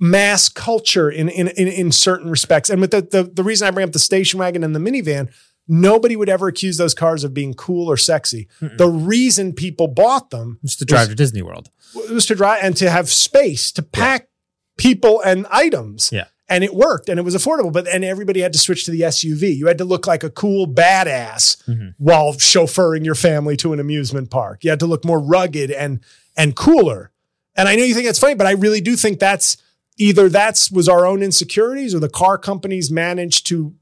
[0.00, 2.70] mass culture in in in, in certain respects.
[2.70, 5.32] And with the, the the reason I bring up the station wagon and the minivan,
[5.66, 8.48] nobody would ever accuse those cars of being cool or sexy.
[8.60, 11.70] The reason people bought them was to drive to Disney World.
[11.96, 14.28] It was to drive and to have space to pack
[14.76, 16.10] people and items.
[16.12, 16.24] Yeah.
[16.48, 19.00] And it worked and it was affordable, but and everybody had to switch to the
[19.00, 19.56] SUV.
[19.56, 21.94] You had to look like a cool badass Mhm.
[21.96, 24.62] while chauffeuring your family to an amusement park.
[24.62, 26.00] You had to look more rugged and
[26.36, 27.12] and cooler.
[27.56, 29.56] And I know you think that's funny, but I really do think that's
[29.96, 33.72] either that's was our own insecurities or the car companies managed to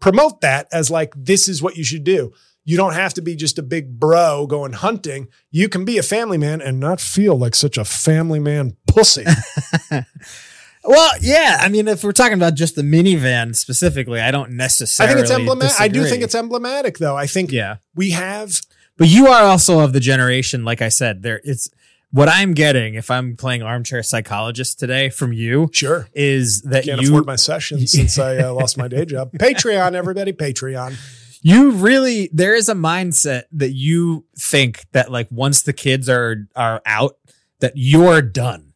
[0.00, 2.32] promote that as like this is what you should do.
[2.64, 5.28] You don't have to be just a big bro going hunting.
[5.50, 9.24] You can be a family man and not feel like such a family man pussy.
[10.84, 11.58] Well, yeah.
[11.60, 15.12] I mean, if we're talking about just the minivan specifically, I don't necessarily.
[15.12, 15.80] I think it's emblematic.
[15.80, 17.16] I do think it's emblematic though.
[17.16, 18.60] I think Yeah, we have
[18.98, 21.40] but you are also of the generation, like I said, there.
[21.44, 21.70] It's
[22.10, 26.92] what I'm getting if I'm playing armchair psychologist today from you sure is that you
[26.92, 29.32] can't you afford my sessions since I uh, lost my day job.
[29.38, 30.96] Patreon, everybody, Patreon.
[31.42, 36.48] You really there is a mindset that you think that like once the kids are
[36.56, 37.16] are out
[37.60, 38.72] that you're done.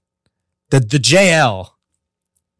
[0.71, 1.71] That the JL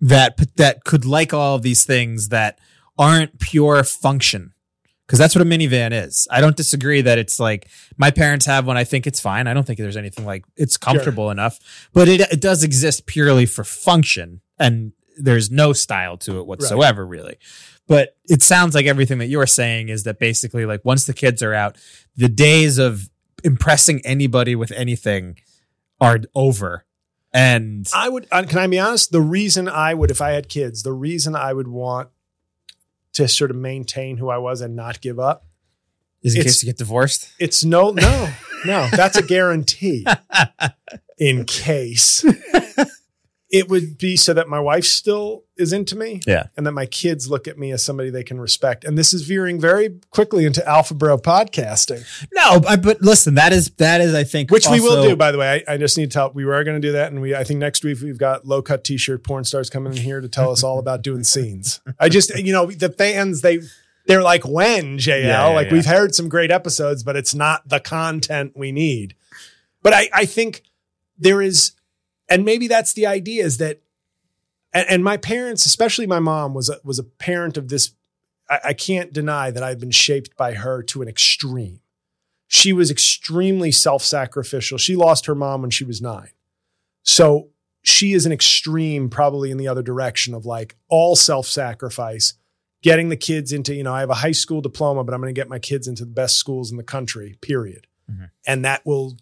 [0.01, 2.59] that that could like all of these things that
[2.99, 4.52] aren't pure function.
[5.13, 6.27] Cuz that's what a minivan is.
[6.31, 9.47] I don't disagree that it's like my parents have one I think it's fine.
[9.47, 11.59] I don't think there's anything like it's comfortable enough,
[11.93, 17.07] but it it does exist purely for function and there's no style to it whatsoever
[17.07, 17.37] really
[17.87, 21.43] but it sounds like everything that you're saying is that basically like once the kids
[21.43, 21.77] are out
[22.17, 23.11] the days of
[23.45, 25.37] impressing anybody with anything
[26.01, 26.87] are over
[27.33, 28.29] and I would.
[28.31, 29.11] Can I be honest?
[29.11, 32.11] The reason I would, if I had kids, the reason I would want
[33.15, 35.47] to sort of maintain who I was and not give up.
[36.23, 38.31] is in it's- case you get divorced It's no, no,
[38.65, 38.89] no.
[38.93, 40.07] That's a guarantee.
[41.19, 42.25] In case
[43.53, 46.45] it would be so that my wife still is into me, Yeah.
[46.57, 48.83] and that my kids look at me as somebody they can respect.
[48.83, 53.71] And this is veering very quickly into Alpha Bro podcasting, no but listen that is
[53.77, 55.15] that is i think which we will do.
[55.15, 57.13] By the way, I, I just need to tell we were going to do that,
[57.13, 59.93] and we I think next week we've got low cut t shirt porn stars coming
[59.93, 61.81] in here to tell us all about doing scenes.
[62.01, 63.61] I just you know the fans they.
[64.05, 65.07] They're like, when, JL?
[65.07, 65.75] Yeah, yeah, like, yeah.
[65.75, 69.15] we've heard some great episodes, but it's not the content we need.
[69.81, 70.65] But I, I think
[71.17, 71.71] there is,
[72.33, 73.83] and maybe that's the idea is that,
[74.73, 77.93] and, and my parents, especially my mom, was a, was a parent of this.
[78.49, 81.81] I, I can't deny that I've been shaped by her to an extreme.
[82.47, 84.79] She was extremely self sacrificial.
[84.79, 86.31] She lost her mom when she was nine.
[87.03, 87.49] So
[87.83, 92.35] she is an extreme, probably in the other direction of like all self sacrifice,
[92.83, 95.35] getting the kids into, you know, I have a high school diploma, but I'm going
[95.35, 97.87] to get my kids into the best schools in the country, period.
[98.11, 98.31] Mhm.
[98.47, 99.17] And that will,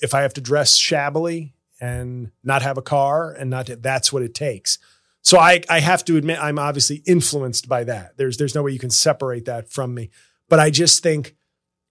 [0.00, 1.53] if I have to dress shabbily
[1.84, 4.78] and not have a car and not, that's what it takes.
[5.20, 8.16] So I, I have to admit, I'm obviously influenced by that.
[8.16, 10.10] There's, there's no way you can separate that from me.
[10.48, 11.34] But I just think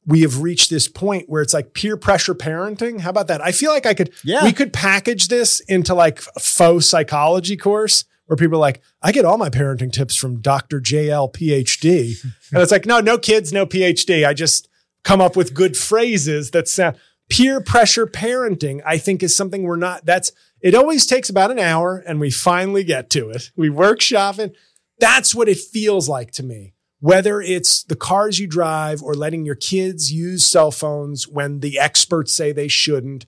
[0.06, 3.02] we have reached this point where it's like peer pressure parenting.
[3.02, 3.41] How about that?
[3.41, 7.56] I feel like I could, yeah we could package this into like a faux psychology
[7.56, 10.80] course where people are like, I get all my parenting tips from Dr.
[10.82, 12.24] JL PhD.
[12.52, 14.28] and it's like, no, no kids, no PhD.
[14.28, 14.70] I just
[15.04, 16.98] come up with good phrases that sound
[17.34, 18.79] peer pressure parenting.
[18.86, 20.31] I think is something we're not, that's,
[20.61, 23.49] it always takes about an hour and we finally get to it.
[23.55, 24.55] We workshop it.
[24.99, 26.75] That's what it feels like to me.
[26.99, 31.79] Whether it's the cars you drive or letting your kids use cell phones when the
[31.79, 33.25] experts say they shouldn't,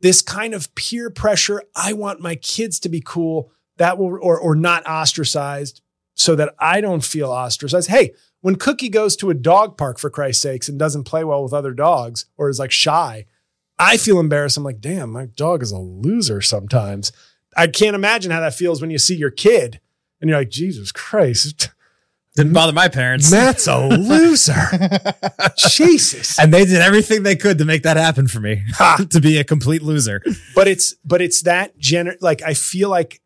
[0.00, 1.62] this kind of peer pressure.
[1.76, 5.80] I want my kids to be cool that will, or, or not ostracized
[6.14, 7.88] so that I don't feel ostracized.
[7.88, 11.44] Hey, when Cookie goes to a dog park for Christ's sakes and doesn't play well
[11.44, 13.26] with other dogs or is like shy,
[13.78, 14.56] I feel embarrassed.
[14.56, 17.12] I'm like, damn, my dog is a loser sometimes.
[17.56, 19.80] I can't imagine how that feels when you see your kid
[20.20, 21.70] and you're like, Jesus Christ,
[22.36, 24.54] didn't bother my parents Matt's a loser.
[25.56, 26.38] Jesus.
[26.38, 28.62] and they did everything they could to make that happen for me
[29.10, 30.20] to be a complete loser
[30.54, 33.20] but it's but it's that gener like I feel like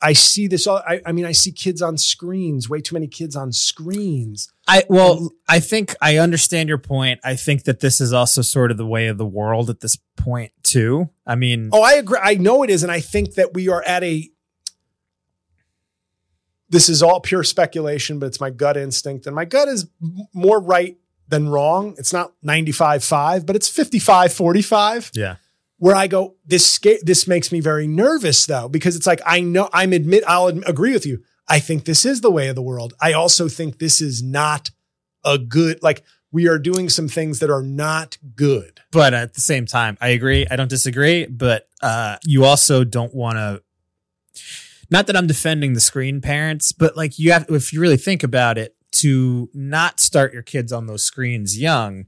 [0.00, 3.08] I see this all I, I mean I see kids on screens, way too many
[3.08, 4.52] kids on screens.
[4.66, 7.20] I well, I think I understand your point.
[7.24, 9.96] I think that this is also sort of the way of the world at this
[10.16, 11.10] point too.
[11.26, 12.18] I mean, Oh, I agree.
[12.22, 14.30] I know it is, and I think that we are at a
[16.70, 19.26] this is all pure speculation, but it's my gut instinct.
[19.26, 19.88] And my gut is
[20.34, 21.94] more right than wrong.
[21.98, 25.10] It's not 95 5, but it's 55 45.
[25.14, 25.36] yeah,
[25.78, 29.40] where I go, this sca- this makes me very nervous though, because it's like I
[29.40, 31.22] know I'm admit I'll agree with you.
[31.48, 32.94] I think this is the way of the world.
[33.00, 34.70] I also think this is not
[35.24, 38.80] a good like we are doing some things that are not good.
[38.92, 40.46] but at the same time, I agree.
[40.50, 43.62] I don't disagree, but uh, you also don't want to.
[44.90, 48.22] Not that I'm defending the screen parents, but like you have, if you really think
[48.22, 52.06] about it, to not start your kids on those screens young.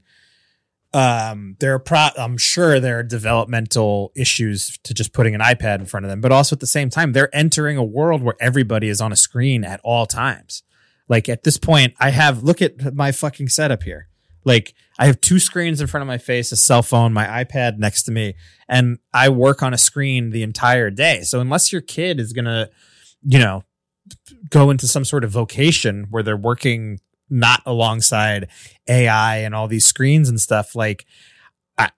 [0.93, 2.09] Um, there are pro.
[2.17, 6.19] I'm sure there are developmental issues to just putting an iPad in front of them,
[6.19, 9.15] but also at the same time, they're entering a world where everybody is on a
[9.15, 10.63] screen at all times.
[11.07, 14.07] Like at this point, I have look at my fucking setup here.
[14.43, 17.77] Like I have two screens in front of my face, a cell phone, my iPad
[17.77, 18.35] next to me,
[18.67, 21.21] and I work on a screen the entire day.
[21.21, 22.69] So unless your kid is gonna,
[23.23, 23.63] you know,
[24.49, 26.99] go into some sort of vocation where they're working
[27.31, 28.49] not alongside
[28.87, 31.05] AI and all these screens and stuff, like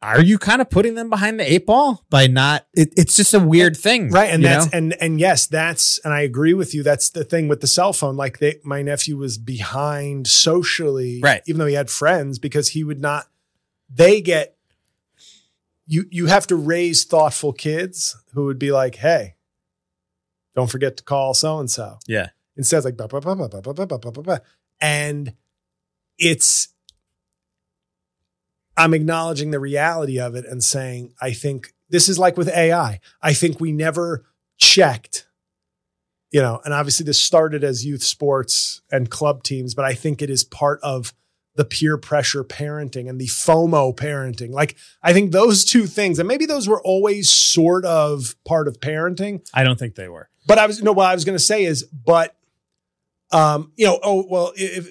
[0.01, 2.65] are you kind of putting them behind the eight ball by not?
[2.73, 4.29] It, it's just a weird thing, Right.
[4.29, 4.77] And that's know?
[4.77, 6.83] and and yes, that's and I agree with you.
[6.83, 8.15] That's the thing with the cell phone.
[8.15, 11.41] Like they my nephew was behind socially, Right.
[11.47, 13.25] even though he had friends, because he would not
[13.93, 14.55] they get
[15.85, 19.35] you you have to raise thoughtful kids who would be like, hey,
[20.55, 21.97] don't forget to call so and so.
[22.07, 22.29] yeah.
[22.55, 24.37] Instead, it's like bah, bah, bah, bah, bah, bah, bah, bah, bah, bah.
[24.83, 25.33] And
[26.19, 26.67] it's
[28.75, 32.99] I'm acknowledging the reality of it and saying, I think this is like with AI.
[33.21, 34.25] I think we never
[34.57, 35.27] checked,
[36.31, 40.21] you know, and obviously this started as youth sports and club teams, but I think
[40.21, 41.13] it is part of
[41.55, 44.51] the peer pressure parenting and the FOMO parenting.
[44.51, 48.79] Like, I think those two things, and maybe those were always sort of part of
[48.79, 49.47] parenting.
[49.53, 50.29] I don't think they were.
[50.47, 52.35] But I was, no, what I was going to say is, but,
[53.33, 54.89] um, you know, oh, well, if,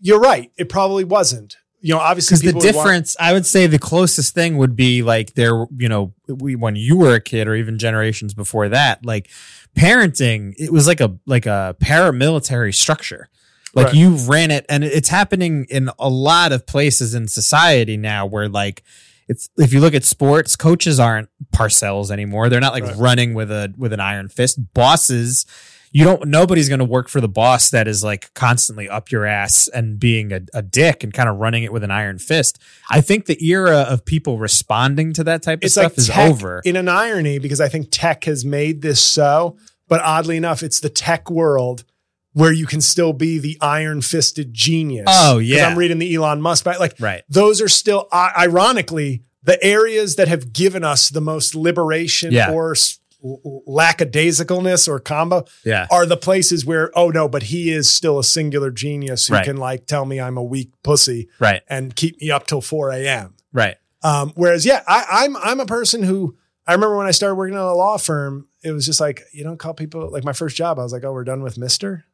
[0.00, 0.50] you're right.
[0.56, 3.78] It probably wasn't you know, obviously, because the would want- difference, I would say, the
[3.78, 7.56] closest thing would be like there, you know, we when you were a kid, or
[7.56, 9.28] even generations before that, like
[9.76, 13.28] parenting, it was like a like a paramilitary structure.
[13.74, 13.94] Like Right.
[13.96, 18.48] you ran it, and it's happening in a lot of places in society now, where
[18.48, 18.84] like
[19.28, 22.48] it's if you look at sports, coaches aren't Parcells anymore.
[22.48, 22.96] They're not like Right.
[22.96, 24.72] running with a with an iron fist.
[24.74, 25.46] Bosses,
[25.92, 26.26] you don't.
[26.26, 30.00] Nobody's going to work for the boss that is like constantly up your ass and
[30.00, 32.58] being a, a dick and kind of running it with an iron fist.
[32.90, 36.10] I think the era of people responding to that type of it's stuff like is
[36.10, 36.60] over.
[36.64, 40.80] in an irony because I think tech has made this so, but oddly enough, it's
[40.80, 41.84] the tech world
[42.32, 45.04] where you can still be the iron fisted genius.
[45.06, 45.66] Oh yeah.
[45.66, 47.22] I'm reading the Elon Musk, but like right.
[47.28, 52.50] those are still ironically the areas that have given us the most liberation Yeah.
[52.52, 55.86] or s- lackadaisicalness or combo Yeah.
[55.90, 59.44] are the places where oh no but he is still a singular genius who Right.
[59.44, 61.62] can like tell me i'm a weak pussy Right.
[61.68, 63.76] and keep me up till 4 a.m Right.
[64.02, 67.54] um, whereas yeah I, i'm i'm a person who i remember when i started working
[67.56, 70.56] at a law firm it was just like you don't call people like my first
[70.56, 72.04] job i was like oh we're done with mister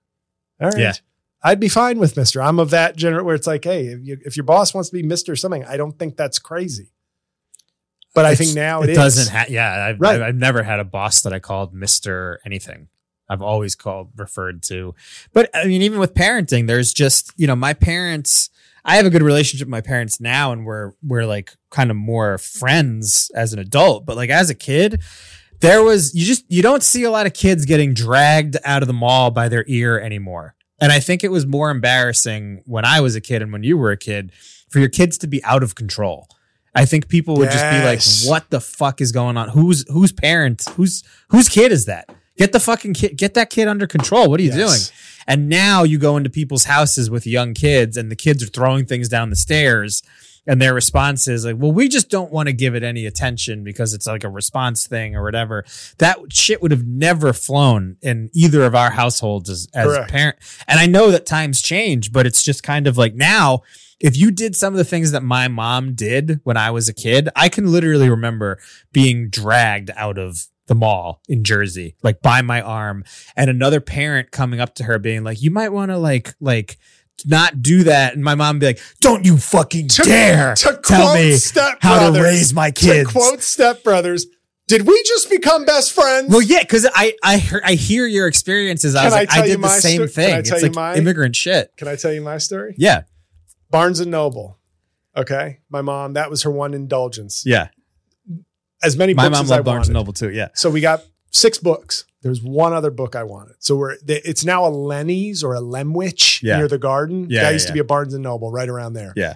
[0.61, 0.93] all right Yeah.
[1.41, 2.43] I'd be fine with Mister.
[2.43, 4.95] I'm of that general where it's like, hey, if, you, if your boss wants to
[4.97, 6.91] be Mister something, I don't think that's crazy.
[8.15, 9.33] But I think now it it, doesn't.
[9.33, 10.17] Ha- yeah, I've, Right.
[10.17, 12.89] I've, I've never had a boss that I called Mister anything.
[13.29, 14.95] I've always called referred to.
[15.33, 18.51] But I mean, even with parenting, there's just you know my parents.
[18.85, 21.97] I have a good relationship with my parents now, and we're we're like kind of
[21.97, 24.07] more friends as an adult.
[24.07, 25.03] But like as a kid,
[25.61, 28.87] there was you just you don't see a lot of kids getting dragged out of
[28.87, 30.55] the mall by their ear anymore.
[30.81, 33.77] And I think it was more embarrassing when I was a kid and when you
[33.77, 34.33] were a kid
[34.71, 36.29] for your kids to be out of control.
[36.75, 38.01] I think people would just be like,
[38.31, 39.49] "What the fuck is going on?
[39.51, 40.65] Who's whose parent?
[40.77, 42.09] Whose whose kid is that?
[42.37, 44.29] Get the fucking kid, get that kid under control.
[44.31, 44.89] What are you Yes.
[44.89, 48.47] doing?" And now you go into people's houses with young kids, and the kids are
[48.47, 50.03] throwing things down the stairs,
[50.47, 53.65] and their response is like, "Well, we just don't want to give it any attention
[53.65, 55.65] because it's like a response thing or whatever."
[55.99, 60.11] That shit would have never flown in either of our households as as Correct.
[60.11, 60.37] parent.
[60.69, 63.63] And I know that times change, but it's just kind of like now.
[64.01, 66.95] If you did some of the things that my mom did when I was a
[66.95, 68.59] kid, I can literally remember
[68.93, 73.03] being dragged out of the mall in Jersey, like by my arm,
[73.37, 76.79] and another parent coming up to her being like, "You might want to like like
[77.27, 81.15] not do that." And my mom be like, "Don't you fucking To- dare to tell
[81.15, 84.27] me Step how to raise my kids." To kids." quote Step Brothers,
[84.69, 86.29] did we just become best friends?
[86.31, 88.95] Well, yeah, because I I hear, I hear your experiences.
[88.95, 90.45] I Can was I like, I, did the my same sto- can I thing.
[90.45, 91.73] tell It's you like my- immigrant shit.
[91.79, 92.75] Can I tell you my story?
[92.77, 93.03] Yeah,
[93.71, 94.59] Barnes and Noble.
[95.17, 96.13] Okay, my mom.
[96.15, 97.43] That was her one indulgence.
[97.47, 97.69] yeah.
[98.83, 99.95] As many My books mom as I loved Barnes and.
[99.95, 100.31] Noble too.
[100.31, 101.03] Yeah, So we got
[101.33, 102.05] six books.
[102.23, 103.57] There's one other book I wanted.
[103.59, 106.59] So we're it's now a Lenny's or a Lemwich Yeah.
[106.59, 107.27] near the garden.
[107.29, 107.75] Yeah, that yeah, used to yeah.
[107.75, 109.13] be a Barnes and Noble right around there.
[109.17, 109.35] Yeah.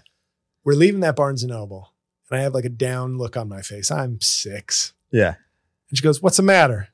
[0.65, 1.93] We're leaving that Barnes and Noble,
[2.31, 3.91] and I have like a down look on my face.
[3.91, 5.35] I'm six, yeah.
[5.91, 6.91] and she goes, "What's the matter?"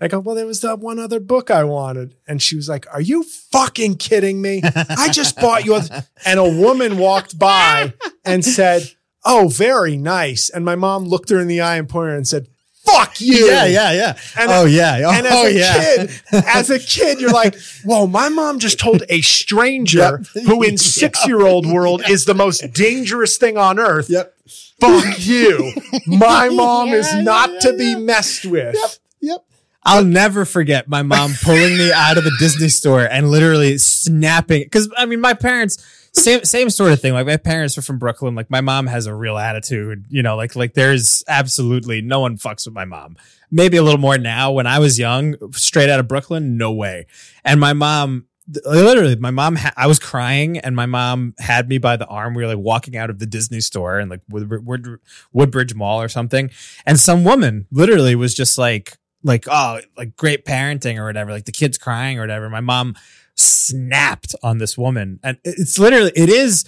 [0.00, 2.86] I go, "Well, there was that one other book I wanted," and she was like,
[2.92, 4.62] "Are you fucking kidding me?
[4.64, 6.04] I just bought you." A-.
[6.26, 7.94] And a woman walked by
[8.24, 8.90] and said,
[9.24, 12.26] "Oh, very nice." And my mom looked her in the eye and pointed her and
[12.28, 12.48] said,
[12.84, 14.18] "Fuck you." Yeah, yeah, yeah.
[14.38, 15.02] And- oh yeah.
[15.06, 15.96] Oh, and as oh, a yeah.
[16.06, 20.44] kid, as a kid, you're like, "Whoa, my mom just told a stranger Yep.
[20.46, 20.78] who, in Yep.
[20.78, 24.34] six-year-old world, is the most dangerous thing on earth." Yep.
[24.80, 25.74] Fuck you.
[26.06, 28.74] My mom is not yeah, to be messed with.
[28.74, 28.90] Yep.
[29.20, 29.44] Yep.
[29.90, 34.62] I'll never forget my mom pulling me out of the Disney store and literally snapping.
[34.62, 37.12] Because I mean, my parents, same same sort of thing.
[37.12, 38.36] Like my parents are from Brooklyn.
[38.36, 40.04] Like my mom has a real attitude.
[40.08, 43.16] You know, like like there's absolutely no one fucks with my mom.
[43.50, 44.52] Maybe a little more now.
[44.52, 47.06] When I was young, straight out of Brooklyn, no way.
[47.44, 48.26] And my mom.
[48.64, 49.56] Literally, my mom.
[49.56, 52.34] Ha- I was crying, and my mom had me by the arm.
[52.34, 54.98] We were like walking out of the Disney store and like Wood- Wood-
[55.32, 56.50] Woodbridge Mall or something,
[56.86, 61.44] and some woman literally was just like, like oh like great parenting or whatever like
[61.44, 62.94] the kids crying or whatever my mom
[63.36, 66.64] snapped on this woman and it's literally it is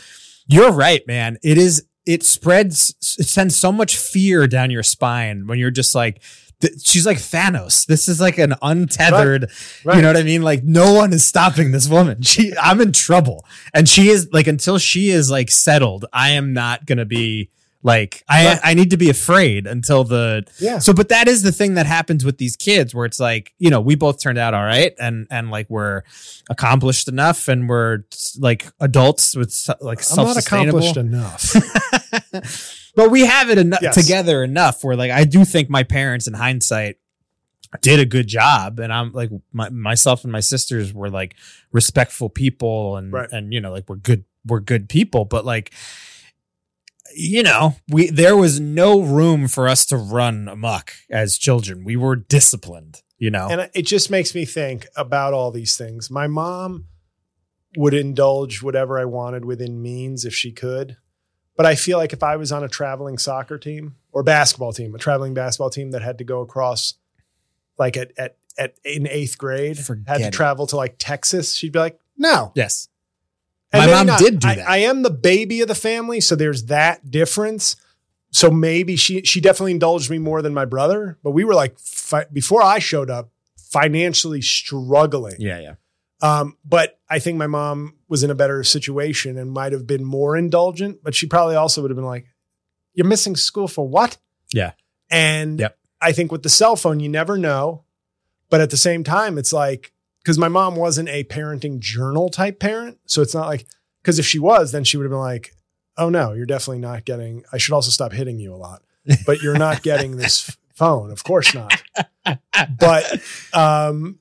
[0.47, 5.47] you're right man it is it spreads it sends so much fear down your spine
[5.47, 6.23] when you're just like
[6.81, 7.87] she's like Thanos.
[7.87, 9.51] This is like an untethered,
[9.85, 9.97] Right.
[9.97, 10.43] you know what I mean?
[10.43, 12.23] Like no one is stopping this woman.
[12.23, 13.45] She, I'm in trouble.
[13.75, 17.51] And she is like, until she is like settled, I am not going to be
[17.85, 18.61] like, I, Right.
[18.63, 20.79] I need to be afraid until the, Yeah.
[20.79, 23.71] so, but that is the thing that happens with these kids where it's like, you
[23.71, 26.03] know, we both turned out all right and, and like we're
[26.49, 28.05] accomplished enough and we're
[28.39, 31.55] like adults with like I'm not accomplished enough.
[32.95, 33.95] but we have it enough Yes.
[33.95, 36.97] together enough where like I do think my parents in hindsight
[37.81, 41.35] did a good job and I'm like my, myself and my sisters were like
[41.73, 43.29] respectful people and Right.
[43.33, 45.73] and you know like we're good we're good people but like
[47.15, 51.97] you know we there was no room for us to run amok as children we
[51.97, 56.11] were disciplined you know And it just makes me think about all these things.
[56.11, 56.87] My mom
[57.77, 60.97] would indulge whatever I wanted within means if she could.
[61.57, 64.95] But I feel like if I was on a traveling soccer team or basketball team,
[64.95, 66.95] a traveling basketball team that had to go across
[67.79, 70.33] like at at, at in eighth grade, Forget had to it.
[70.33, 72.53] travel to like Texas, she'd be like, no.
[72.57, 72.89] yes
[73.73, 74.69] And My mom did do I- that.
[74.69, 77.77] I am the baby of the family, so there's that difference.
[78.31, 81.79] So maybe she she definitely indulged me more than my brother, but we were like
[81.79, 85.37] fi- before I showed up, financially struggling.
[85.39, 85.75] yeah yeah
[86.21, 90.05] Um, but I think my mom was in a better situation and might have been
[90.05, 92.27] more indulgent, but she probably also would have been like,
[92.95, 94.19] "You're missing school for what?"
[94.53, 94.73] Yeah.
[95.11, 95.79] And Yep.
[96.01, 97.85] I think with the cell phone, you never know.
[98.51, 99.92] But at the same time, it's like
[100.23, 103.67] because my mom wasn't a parenting journal type parent, so it's not like
[104.03, 105.55] because if she was, then she would have been like,
[105.97, 107.45] "Oh no, you're definitely not getting.
[107.53, 108.83] I should also stop hitting you a lot,
[109.27, 111.83] but you're not getting this phone, of course not."
[112.79, 114.19] But um,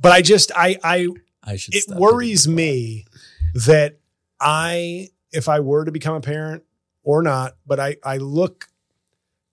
[0.00, 1.08] but I just I I
[1.42, 3.06] I should it worries me
[3.54, 3.98] that
[4.40, 6.64] I, if I were to become a parent
[7.02, 8.68] or not, but I, I look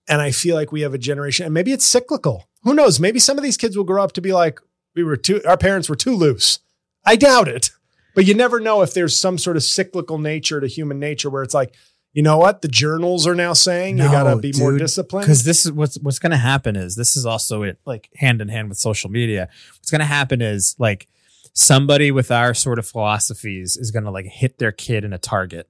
[0.08, 2.48] and I feel like we have a generation, and maybe it's cyclical.
[2.62, 3.00] Who knows?
[3.00, 4.60] Maybe some of these kids will grow up to be like,
[4.94, 6.58] we were too, our parents were too loose.
[7.04, 7.70] I doubt it,
[8.14, 11.42] but you never know if there's some sort of cyclical nature to human nature where
[11.42, 11.74] it's like,
[12.12, 12.60] you know what?
[12.60, 15.24] The journals are now saying you got to be more disciplined.
[15.24, 18.48] because this is what's what's to happen is this is also it like hand in
[18.48, 21.08] hand with social media what's to happen is like
[21.54, 25.68] somebody with our sort of philosophies is to like hit their kid in a target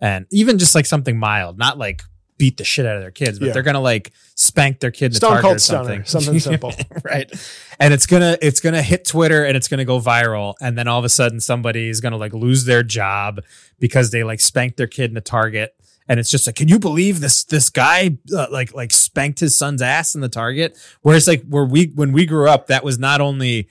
[0.00, 2.02] and even just like something mild not like
[2.36, 3.52] beat the shit out of their kids but Yeah.
[3.52, 6.40] they're going to like spank their kid in the target or something Stunner, something.
[6.40, 6.72] simple.
[7.04, 7.30] right.
[7.78, 10.98] And it's gonna it's gonna hit twitter and it's gonna go viral and then all
[10.98, 13.40] of a sudden somebody is gonna like lose their job
[13.78, 15.74] because they like spanked their kid in the target.
[16.08, 19.56] And it's just like can you believe this this guy uh, like like spanked his
[19.56, 20.76] son's ass in the target?
[21.02, 23.68] Whereas like where we when we grew up that was not only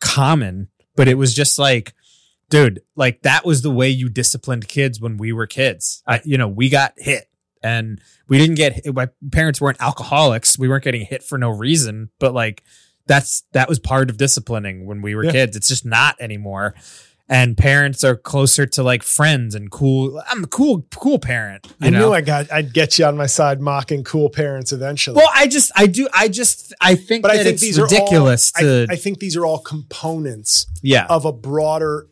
[0.00, 1.92] common but it was just like
[2.50, 6.02] dude like that was the way you disciplined kids when we were kids.
[6.06, 7.26] I, you know we got hit
[7.64, 8.94] and we didn't get hit.
[8.94, 12.62] my parents weren't alcoholics we weren't getting hit for no reason but like
[13.06, 15.32] that's that was part of disciplining when we were Yeah.
[15.32, 16.74] kids it's just not anymore
[17.26, 21.86] and parents are closer to like friends and cool i'm a cool cool parent you
[21.86, 25.16] I know knew I got, I'd get you on my side mocking cool parents eventually.
[25.16, 27.80] well i just i do i just i think but that I think it's these
[27.80, 32.08] ridiculous are all, to I, I think these are all components yeah of a broader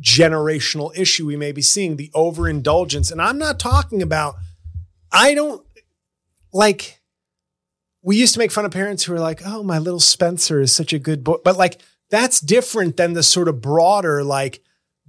[0.00, 4.34] generational issue we may be seeing the overindulgence and i'm not talking about
[5.14, 5.64] i don't
[6.52, 7.00] like
[8.02, 10.74] we used to make fun of parents who were like oh my little spencer is
[10.74, 11.36] such a good boy.
[11.42, 14.60] But like that's different than the sort of broader like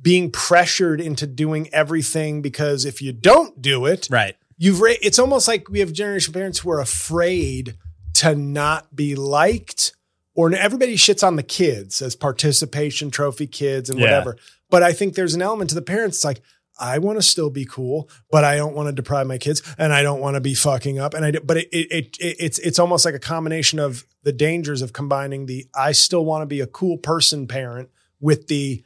[0.02, 4.36] being pressured into doing everything because if you don't do it right.
[4.58, 7.76] you've ra- it's almost like we have generation of parents who are afraid
[8.14, 9.94] to not be liked
[10.36, 14.06] or everybody shits on the kids as participation trophy kids and Yeah.
[14.06, 14.38] whatever.
[14.70, 16.42] But i think there's an element to the parents like
[16.80, 19.94] i want to still be cool but i don't want to deprive my kids and
[19.94, 22.60] i don't want to be fucking up and i but it, it, it, it it's
[22.60, 26.46] it's almost like a combination of the dangers of combining the i still want to
[26.46, 28.84] be a cool person parent with the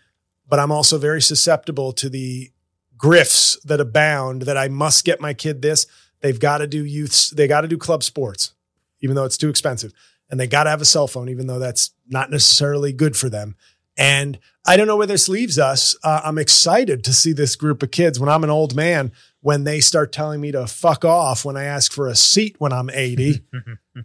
[0.48, 2.52] but i'm also very susceptible to the
[3.00, 5.88] grifts that abound that I must get my kid this.
[6.20, 7.30] They've got to do youths.
[7.30, 8.54] They got to do club sports,
[9.02, 9.94] even though it's too expensive.
[10.30, 13.30] And they got to have a cell phone, even though that's not necessarily good for
[13.30, 13.56] them.
[14.00, 15.98] And I don't know where this leaves us.
[16.06, 19.66] Uh, I'm excited to see this group of kids when I'm an old man, when
[19.66, 22.90] they start telling me to fuck off when I ask for a seat when I'm
[22.90, 23.42] 80.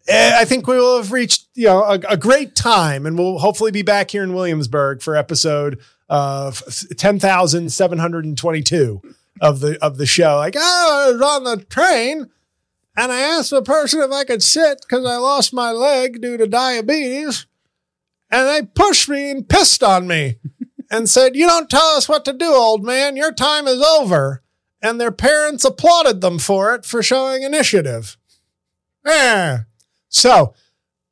[0.09, 3.39] Eh, I think we will have reached, you know, a, a great time and we'll
[3.39, 5.79] hopefully be back here in Williamsburg for episode
[6.09, 6.65] of
[6.97, 9.03] 10,722
[9.41, 10.39] of the, of the show.
[10.39, 12.29] Like, oh, I was on the train
[12.97, 16.37] and I asked the person if I could sit because I lost my leg due
[16.39, 17.47] to diabetes
[18.35, 20.39] and they pushed me and pissed on me
[20.91, 23.17] and said, you don't tell us what to do, old man.
[23.17, 24.43] Your time is over.
[24.83, 28.19] And their parents applauded them for it for showing initiative.
[29.07, 29.61] Yeah.
[30.09, 30.53] So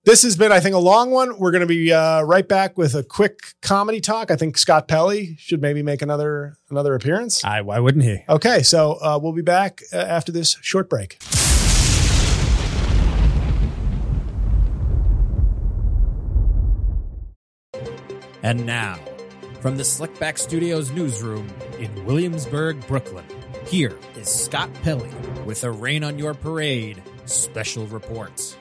[0.05, 1.39] this has been, I think, a long one.
[1.39, 4.31] We're going to be uh, right back with a quick comedy talk.
[4.31, 7.43] I think Scott Pelley should maybe make another another appearance.
[7.45, 8.25] I, why wouldn't he?
[8.29, 11.19] Okay, so uh, we'll be back uh, after this short break.
[18.43, 18.99] And now,
[19.61, 23.25] from the Slickback Studios newsroom in Williamsburg, Brooklyn,
[23.67, 25.11] here is Scott Pelley
[25.45, 28.57] with a Rain on Your Parade special reports.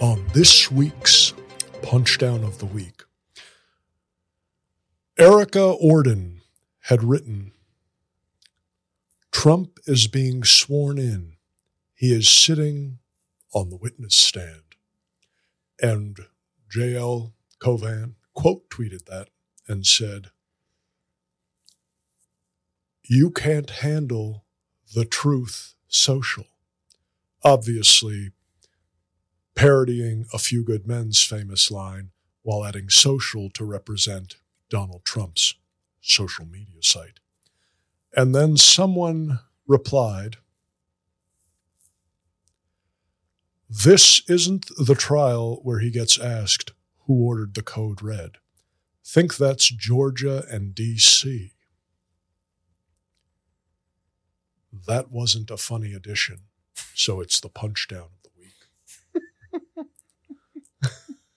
[0.00, 1.32] on this week's
[1.82, 3.02] Punchdown of the Week.
[5.18, 6.42] Erica Orden
[6.82, 7.52] had written
[9.32, 11.36] Trump is being sworn in.
[11.94, 12.98] He is sitting
[13.54, 14.62] on the witness stand.
[15.80, 16.18] And
[16.74, 19.30] JL Covan quote tweeted that
[19.66, 20.28] and said,
[23.02, 24.44] You can't handle
[24.94, 26.46] the truth social.
[27.42, 28.30] Obviously,
[29.56, 32.10] parodying A Few Good Men's famous line
[32.42, 34.36] while adding social to represent
[34.70, 35.54] Donald Trump's
[36.00, 37.18] social media site.
[38.14, 40.36] And then someone replied,
[43.68, 46.72] This isn't the trial where he gets asked
[47.06, 48.32] who ordered the code red.
[49.04, 51.52] Think that's Georgia and D.C.
[54.86, 56.40] That wasn't a funny addition,
[56.94, 58.52] so it's the punchdown of the week.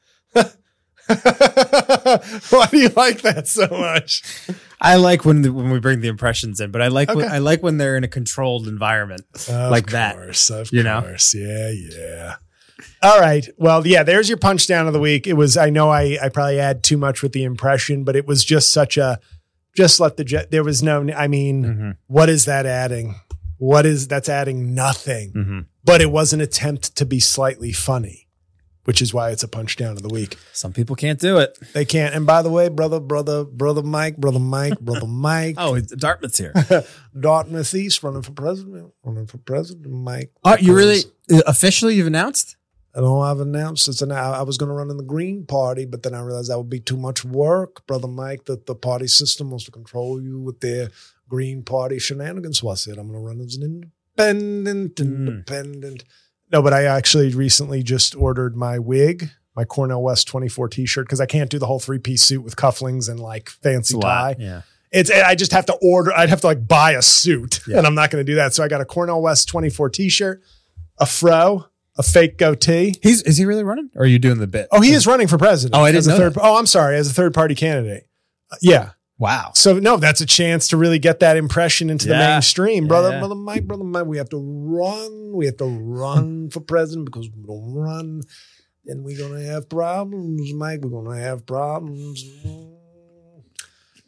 [2.51, 4.23] Why do you like that so much?
[4.81, 7.39] I like when the, when we bring the impressions in, but I like when, I
[7.39, 9.23] like when they're in a controlled environment.
[9.49, 11.01] Of Like that, course, Of you know?
[11.03, 11.35] course.
[11.35, 12.37] Yeah, yeah.
[13.03, 13.49] All right.
[13.59, 15.27] Well, yeah, there's your punchdown of the week.
[15.27, 18.27] It was, I know I, I probably add too much with the impression, but it
[18.27, 19.19] was just such a,
[19.77, 21.91] just let the jet, there was no, I mean, Mm-hmm.
[22.07, 23.17] what is that adding?
[23.59, 25.61] What is, that's adding nothing, Mm-hmm.
[25.85, 28.29] but it was an attempt to be slightly funny,
[28.85, 30.37] which is why it's a punchdown of the week.
[30.53, 31.59] Some people can't do it.
[31.73, 32.15] They can't.
[32.15, 36.53] And by the way, brother, brother, brother Mike, brother Mike, brother Mike, Oh, Dartmouth's here.
[37.19, 40.31] Dartmouth East running for president, running for president, Mike.
[40.45, 41.01] Oh, you really
[41.47, 42.57] officially you've announced?
[42.95, 45.87] I know I've announced it's an, I was going to run in the Green Party,
[45.87, 48.45] but then I realized that would be too much work, brother Mike.
[48.45, 50.91] That the party system wants to control you with their
[51.29, 52.59] Green Party shenanigans.
[52.61, 55.01] So I said I'm going to run as an independent, Mm.
[55.29, 56.05] independent.
[56.53, 61.21] No, but I actually recently just ordered my wig, my Cornel West 24 T-shirt, because
[61.21, 64.37] I can't do the whole three piece suit with cufflings and like fancy tie.
[64.39, 64.63] Yeah.
[64.91, 66.13] It's I just have to order.
[66.13, 67.79] I'd have to like buy a suit, Yeah.
[67.79, 68.53] and I'm not going to do that.
[68.53, 70.43] So I got a Cornel West 24 T-shirt,
[70.99, 71.65] a fro,
[71.97, 72.95] a fake goatee.
[73.03, 73.91] He's is he really running?
[73.95, 74.69] Or are you doing the bit?
[74.71, 75.79] Oh, he is running for president.
[75.79, 76.35] Oh, I didn't a know third.
[76.35, 76.43] that.
[76.43, 78.09] Oh, I'm sorry, as a third party candidate.
[78.51, 78.91] Uh, yeah.
[79.19, 79.53] Wow.
[79.55, 83.19] So no, that's a chance to really get that impression into the mainstream, brother, yeah.
[83.21, 84.07] brother Mike, brother Mike.
[84.07, 85.33] We have to run.
[85.33, 88.23] We have to run for president because we don't run,
[88.85, 90.81] then we're gonna have problems, Mike.
[90.83, 92.25] We're gonna have problems.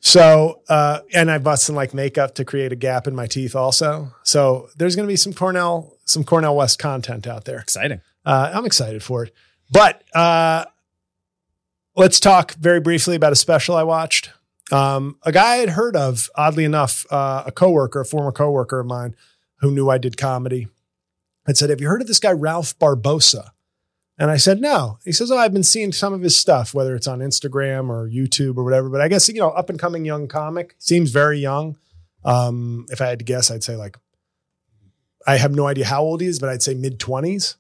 [0.01, 3.55] So, uh, and I bought some like makeup to create a gap in my teeth,
[3.55, 4.13] also.
[4.23, 7.59] So there's gonna be some Cornel, some Cornel West content out there.
[7.59, 8.01] Exciting.
[8.25, 9.35] Uh, I'm excited for it.
[9.71, 10.65] But uh,
[11.97, 14.31] let's talk very briefly about a special I watched.
[14.73, 18.81] Um, a guy I had heard of, oddly enough, uh, a coworker, a former coworker
[18.81, 19.15] of mine
[19.57, 20.69] who knew I did comedy,
[21.47, 23.51] had said, Have you heard of this guy, Ralph Barbosa?
[24.19, 24.99] And I said, No.
[25.05, 28.09] He says, Oh, I've been seeing some of his stuff, whether it's on Instagram or
[28.09, 28.89] YouTube or whatever.
[28.89, 31.77] But I guess, you know, up and coming young comic, seems very young.
[32.25, 33.99] Um, if I had to guess, I'd say like,
[35.27, 37.57] I have no idea how old he is, but I'd say mid 20s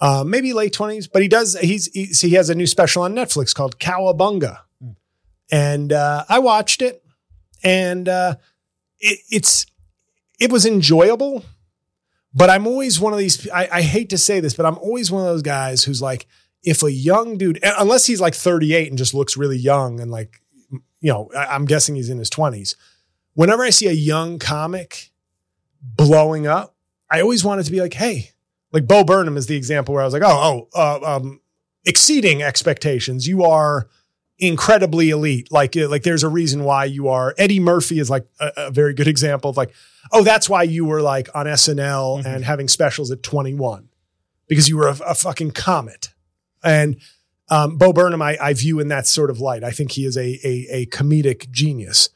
[0.00, 1.58] um, maybe late twenties, but he does.
[1.60, 4.60] He's, he's he has a new special on Netflix called Cowabunga,
[5.50, 7.04] and uh, I watched it,
[7.62, 8.36] and uh,
[8.98, 9.66] it, it's
[10.40, 11.44] it was enjoyable.
[12.32, 13.50] But I'm always one of these.
[13.50, 16.26] I, I hate to say this, but I'm always one of those guys who's like,
[16.62, 20.40] if a young dude, unless he's like 38 and just looks really young and like,
[21.00, 22.76] you know, I, I'm guessing he's in his 20s.
[23.34, 25.10] Whenever I see a young comic
[25.82, 26.76] blowing up,
[27.10, 28.30] I always wanted to be like, hey,
[28.72, 31.40] like Bo Burnham is the example where I was like, oh, oh, uh, um,
[31.84, 33.26] exceeding expectations.
[33.26, 33.88] You are
[34.38, 35.50] incredibly elite.
[35.50, 37.34] Like, uh, like there's a reason why you are.
[37.36, 39.72] Eddie Murphy is like a, a very good example of like,
[40.12, 43.88] oh, that's why you were like on SNL and having specials at 21
[44.48, 46.12] because you were a, a fucking comet.
[46.62, 47.00] And
[47.48, 49.64] um, Bo Burnham, I, I view in that sort of light.
[49.64, 52.10] I think he is a, a, a comedic genius.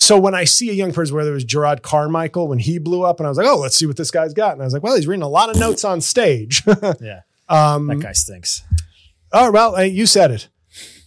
[0.00, 3.02] So when I see a young person, whether it was Jerrod Carmichael when he blew
[3.04, 4.54] up, and I was like, oh, let's see what this guy's got.
[4.54, 6.62] And I was like, well, he's reading a lot of notes on stage.
[7.00, 7.20] Yeah.
[7.48, 8.62] um, That guy stinks.
[9.32, 10.48] oh well, you said it,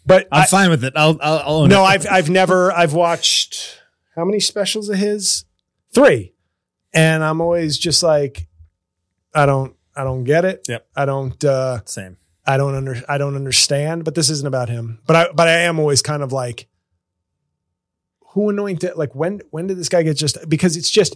[0.06, 0.94] but I'm I- fine with it.
[0.95, 1.88] I'll I'll, I'll own no, it.
[1.88, 3.82] I've I've never I've watched
[4.15, 5.45] how many specials of his?
[5.94, 6.34] Three,
[6.94, 8.48] and I'm always just like,
[9.34, 10.65] I don't I don't get it.
[10.70, 10.88] Yep.
[10.95, 11.44] I don't.
[11.44, 12.18] uh Same.
[12.45, 12.95] I don't under.
[13.10, 14.03] I don't understand.
[14.06, 14.99] But this isn't about him.
[15.07, 15.32] But I.
[15.34, 16.68] But I am always kind of like,
[18.34, 18.95] who anointed?
[18.95, 19.41] Like when?
[19.51, 20.38] When did this guy get just?
[20.49, 21.15] Because it's just.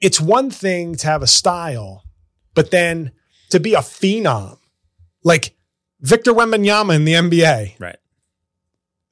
[0.00, 2.04] It's one thing to have a style,
[2.54, 3.12] but then
[3.50, 4.56] to be a phenom,
[5.22, 5.54] like
[6.00, 7.78] Victor Wembanyama in the NBA.
[7.78, 7.96] Right.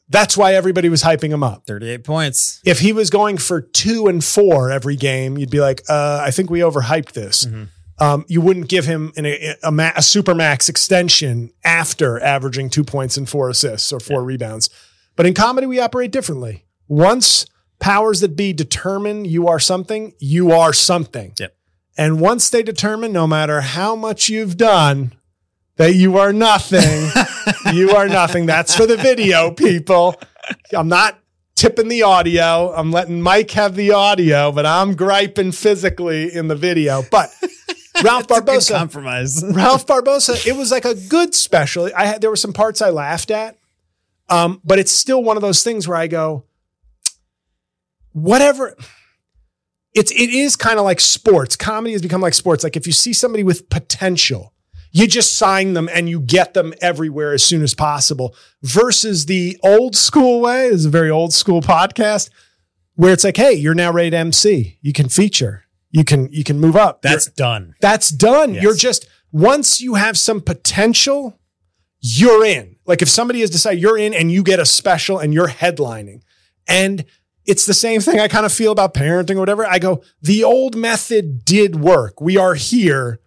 [0.09, 1.67] That's why everybody was hyping him up.
[1.67, 2.63] 38 points.
[2.65, 6.31] If he was going for two and four every game, you'd be like, uh, I
[6.31, 7.47] think we overhyped this.
[8.01, 12.71] Um, you wouldn't give him an, a, a, ma- a super max extension after averaging
[12.71, 14.71] two points and four assists or four rebounds.
[15.17, 16.65] But in comedy, we operate differently.
[16.89, 17.47] Once
[17.79, 21.33] powers that be determine you are something, you are something.
[21.39, 21.55] Yep.
[21.97, 25.15] And once they determine, no matter how much you've done,
[25.77, 27.11] that you are nothing,
[27.75, 28.47] you are nothing.
[28.47, 30.17] That's for the video, people.
[30.73, 31.19] I'm not
[31.59, 32.73] tipping the audio.
[32.73, 37.03] I'm letting Mike have the audio, but I'm griping physically in the video.
[37.11, 37.31] But
[38.05, 39.45] Ralph Barbosa, compromise.
[39.53, 41.91] Ralph Barbosa, it was like a good special.
[41.97, 43.57] I had there were some parts I laughed at,
[44.29, 46.45] um, but it's still one of those things where I go,
[48.19, 48.77] whatever.
[49.95, 51.57] It's it is kind of like sports.
[51.57, 52.63] Comedy has become like sports.
[52.63, 54.53] Like if you see somebody with potential,
[54.93, 58.35] you just sign them and you get them everywhere as soon as possible.
[58.63, 60.69] Versus the old school way.
[60.69, 62.31] This is a very old school podcast
[62.95, 64.79] where it's like, hey, you're now ready to MC.
[64.83, 65.65] You can feature.
[65.91, 67.03] You can you can move up.
[67.03, 67.75] You're- That's done.
[67.81, 68.55] that's done.
[68.55, 68.63] Yes.
[68.63, 71.39] You're just once you have some potential,
[72.01, 72.77] you're in.
[72.87, 76.21] Like if somebody has decided you're in and you get a special and you're headlining.
[76.67, 77.07] And
[77.49, 79.65] it's the same thing I kind of feel about parenting or whatever.
[79.65, 82.21] I go, the old method did work.
[82.21, 83.21] We are here.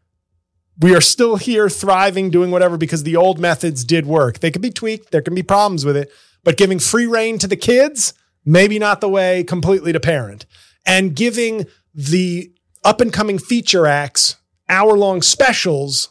[0.79, 4.39] We are still here thriving, doing whatever because the old methods did work.
[4.39, 5.11] They can be tweaked.
[5.11, 6.11] There can be problems with it,
[6.43, 8.13] but giving free reign to the kids,
[8.45, 10.45] maybe not the way completely to parent.
[10.85, 11.65] And giving
[11.95, 12.53] the
[12.83, 14.37] up and coming feature acts
[14.69, 16.09] hour long specials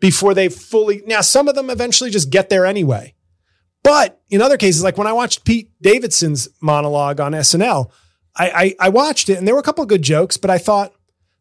[0.00, 1.02] before they fully.
[1.06, 3.14] Now, some of them eventually just get there anyway.
[3.82, 7.90] But in other cases, like when I watched Pete Davidson's monologue on SNL,
[8.36, 10.58] I, I, I watched it and there were a couple of good jokes, but I
[10.58, 10.94] thought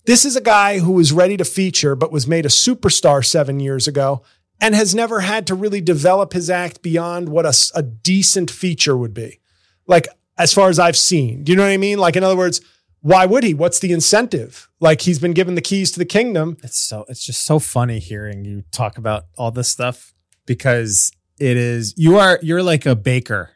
[0.05, 3.59] this is a guy who was ready to feature, but was made a superstar seven
[3.59, 4.23] years ago
[4.59, 9.13] and has never had to really develop his act beyond what a decent feature would
[9.13, 9.39] be.
[9.87, 10.07] Like,
[10.37, 11.99] as far as I've seen, do you know what I mean?
[11.99, 12.61] Like, in other words,
[13.01, 13.53] why would he?
[13.55, 14.69] What's the incentive?
[14.79, 16.57] Like, he's been given the keys to the kingdom.
[16.63, 20.13] It's so it's just so funny hearing you talk about all this stuff
[20.45, 21.11] because
[21.41, 23.51] it is you are you're like a baker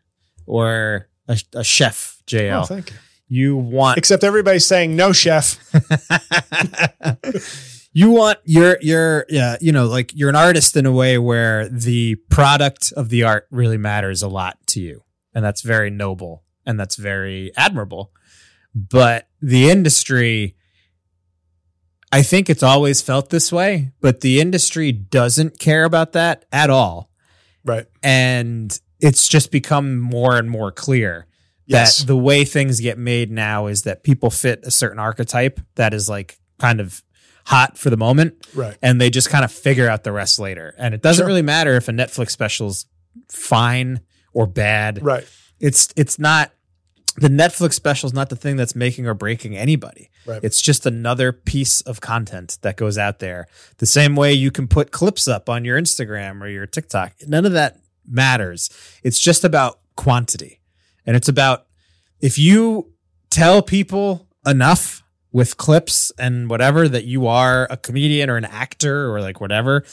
[0.46, 2.64] or a, a chef, JL.
[2.64, 2.98] Oh, thank you.
[3.28, 5.58] you want Except everybody's saying no, chef.
[7.96, 11.68] you want you're you're yeah you know like you're an artist in a way where
[11.70, 15.02] the product of the art really matters a lot to you
[15.34, 18.12] and that's very noble and that's very admirable
[18.76, 20.58] but the industry
[22.12, 26.70] i think it's always felt this way but the industry doesn't care about that at
[26.70, 27.10] all
[27.66, 27.86] Right.
[28.04, 31.26] and it's just become more and more clear
[31.68, 31.98] Yes.
[31.98, 35.94] that the way things get made now is that people fit a certain archetype that
[35.94, 37.02] is like kind of
[37.48, 38.78] hot for the moment Right.
[38.82, 41.28] and they just kind of figure out the rest later and it doesn't Sure.
[41.28, 42.86] really matter if a netflix special's
[43.30, 44.00] fine
[44.34, 45.28] or bad Right.
[45.60, 46.52] it's it's not
[47.18, 50.44] the netflix special is not the thing that's making or breaking anybody Right.
[50.44, 53.48] it's just another piece of content that goes out there.
[53.78, 57.46] The same way you can put clips up on your instagram or your tiktok none
[57.46, 58.70] of that matters.
[59.04, 60.62] It's just about quantity.
[61.06, 61.66] And it's about
[62.22, 62.92] if you
[63.30, 69.12] tell people enough with clips and whatever that you are a comedian or an actor
[69.14, 69.84] or like whatever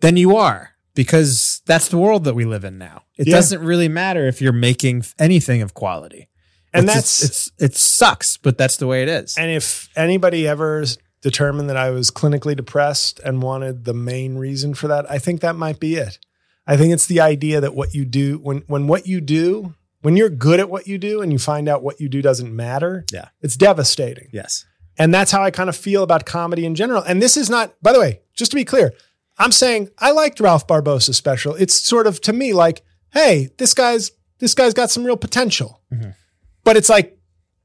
[0.00, 3.02] then you are because that's the world that we live in now.
[3.16, 3.34] It Yeah.
[3.36, 6.28] doesn't really matter if you're making anything of quality
[6.74, 9.88] And It's that's just- it's it sucks but that's the way it is And if
[9.96, 10.84] anybody ever
[11.22, 15.40] determined that I was clinically depressed and wanted the main reason for that, I think
[15.40, 16.18] that might be it.
[16.66, 20.16] I think it's the idea that what you do when when what you do, when
[20.16, 23.04] you're good at what you do and you find out what you do doesn't matter,
[23.12, 23.28] Yeah.
[23.40, 24.28] it's devastating.
[24.32, 24.66] yes
[24.98, 27.02] And that's how I kind of feel about comedy in general.
[27.02, 28.92] And this is not, by the way, just to be clear,
[29.38, 31.54] I'm saying I liked Ralph Barbosa's special.
[31.56, 32.82] It's sort of to me like,
[33.12, 34.10] hey, this guy's
[34.40, 35.80] this guy's got some real potential.
[35.92, 36.10] Mm-hmm.
[36.64, 37.16] But it's like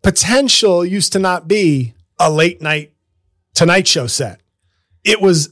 [0.03, 2.93] potential used to not be a late night
[3.53, 4.41] Tonight Show set.
[5.03, 5.49] It was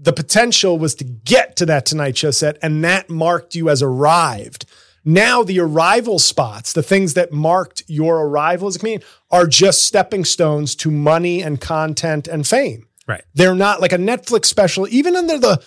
[0.00, 3.82] the potential was to get to that Tonight Show set, and that marked you as
[3.82, 4.64] arrived.
[5.04, 9.82] Now the arrival spots, the things that marked your arrival as a comedian, are just
[9.84, 12.86] stepping stones to money and content and fame.
[13.08, 15.62] right They're not like a Netflix special, even under the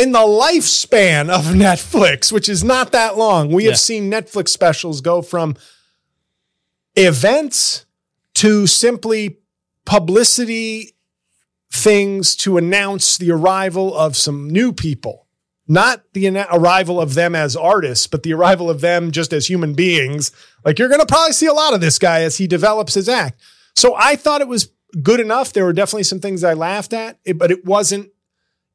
[0.00, 3.50] in the lifespan of Netflix, which is not that long.
[3.50, 3.70] We Yeah.
[3.70, 5.56] have seen Netflix specials go from
[6.96, 7.86] events
[8.34, 9.38] to simply
[9.84, 10.94] publicity
[11.70, 15.26] things to announce the arrival of some new people.
[15.66, 19.74] Not the arrival of them as artists, but the arrival of them just as human
[19.74, 20.30] beings.
[20.64, 23.08] Like you're going to probably see a lot of this guy as he develops his
[23.08, 23.40] act.
[23.74, 24.70] So I thought it was
[25.02, 25.52] good enough.
[25.52, 28.10] There were definitely some things I laughed at, but it wasn't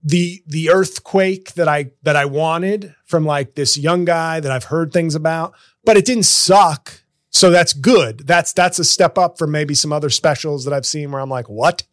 [0.01, 4.65] the the earthquake that I that I wanted from like this young guy that I've
[4.65, 7.03] heard things about, but it didn't suck.
[7.39, 8.27] So that's good.
[8.27, 11.29] That's that's a step up from maybe some other specials that I've seen where I'm
[11.29, 11.83] like, what?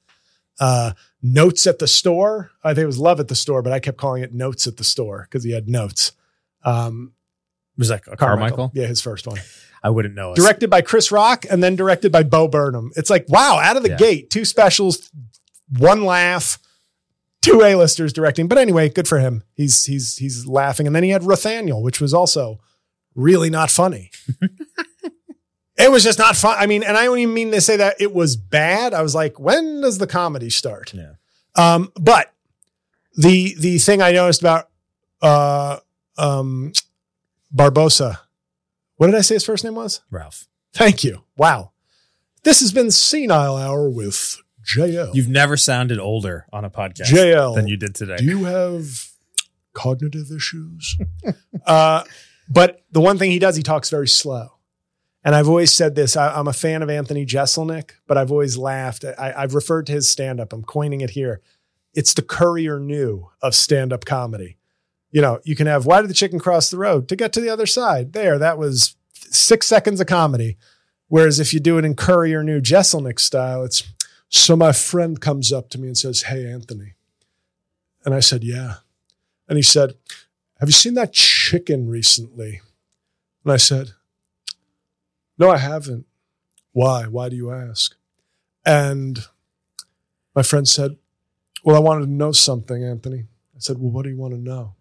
[0.59, 0.91] Uh,
[1.23, 2.51] notes at the store.
[2.65, 4.77] I think it was love at the store, but I kept calling it notes at
[4.77, 6.11] the store because he had notes.
[6.65, 7.13] Um,
[7.79, 8.73] Was that a Carmichael?
[8.75, 9.39] yeah, his first one.
[9.85, 10.35] I wouldn't know.
[10.35, 12.91] Directed by Chris Rock and then directed by Bo Burnham.
[12.97, 13.99] It's like, wow, out of the Yeah.
[13.99, 15.13] gate, two specials,
[15.79, 16.59] one laugh,
[17.41, 18.49] two A-listers directing.
[18.49, 19.45] But anyway, good for him.
[19.55, 20.89] He's he's he's laughing.
[20.89, 22.59] And then he had Rothaniel, which was also
[23.15, 24.11] really not funny.
[25.79, 26.57] it was just not fun.
[26.59, 28.95] I mean, and I don't even mean to say that it was bad.
[28.95, 30.95] I was like, when does the comedy start?
[30.95, 31.15] Yeah.
[31.55, 32.33] Um, but
[33.17, 34.69] the the thing I noticed about
[35.23, 35.79] uh
[36.19, 36.73] um
[37.55, 38.19] Barbosa,
[38.97, 40.01] what did I say his first name was?
[40.11, 40.47] Ralph.
[40.73, 41.25] Thank you.
[41.37, 41.73] Wow.
[42.43, 45.15] This has been Senile Hour with JL.
[45.15, 47.55] You've never sounded older on a podcast JL.
[47.55, 48.17] than you did today.
[48.17, 49.11] Do you have
[49.73, 50.97] cognitive issues?
[51.67, 52.05] uh,
[52.49, 54.56] but the one thing he does, he talks very slow.
[55.27, 56.17] And I've always said this.
[56.17, 59.05] I, I'm a fan of Anthony Jeselnik, but I've always laughed.
[59.05, 60.53] I, I've referred to his stand up.
[60.53, 61.41] I'm coining it here.
[61.95, 64.57] It's the Courier New of stand up comedy.
[65.11, 67.41] You know, you can have why did the chicken cross the road to get to
[67.41, 68.13] the other side?
[68.13, 70.59] There, that was six seconds of comedy.
[71.09, 73.83] Whereas if you do it in Courier New Jeselnik style, it's
[74.29, 76.95] so my friend comes up to me and says, Hey, Anthony.
[78.05, 78.75] And I said, Yeah.
[79.49, 79.95] And he said,
[80.61, 82.61] Have you seen that chicken recently?
[83.43, 83.91] And I said,
[85.39, 86.07] No, I haven't.
[86.73, 87.05] Why?
[87.05, 87.95] Why do you ask?
[88.65, 89.21] And
[90.35, 90.97] my friend said,
[91.65, 93.25] Well, I wanted to know something, Anthony.
[93.55, 94.75] I said, Well, what do you want to know?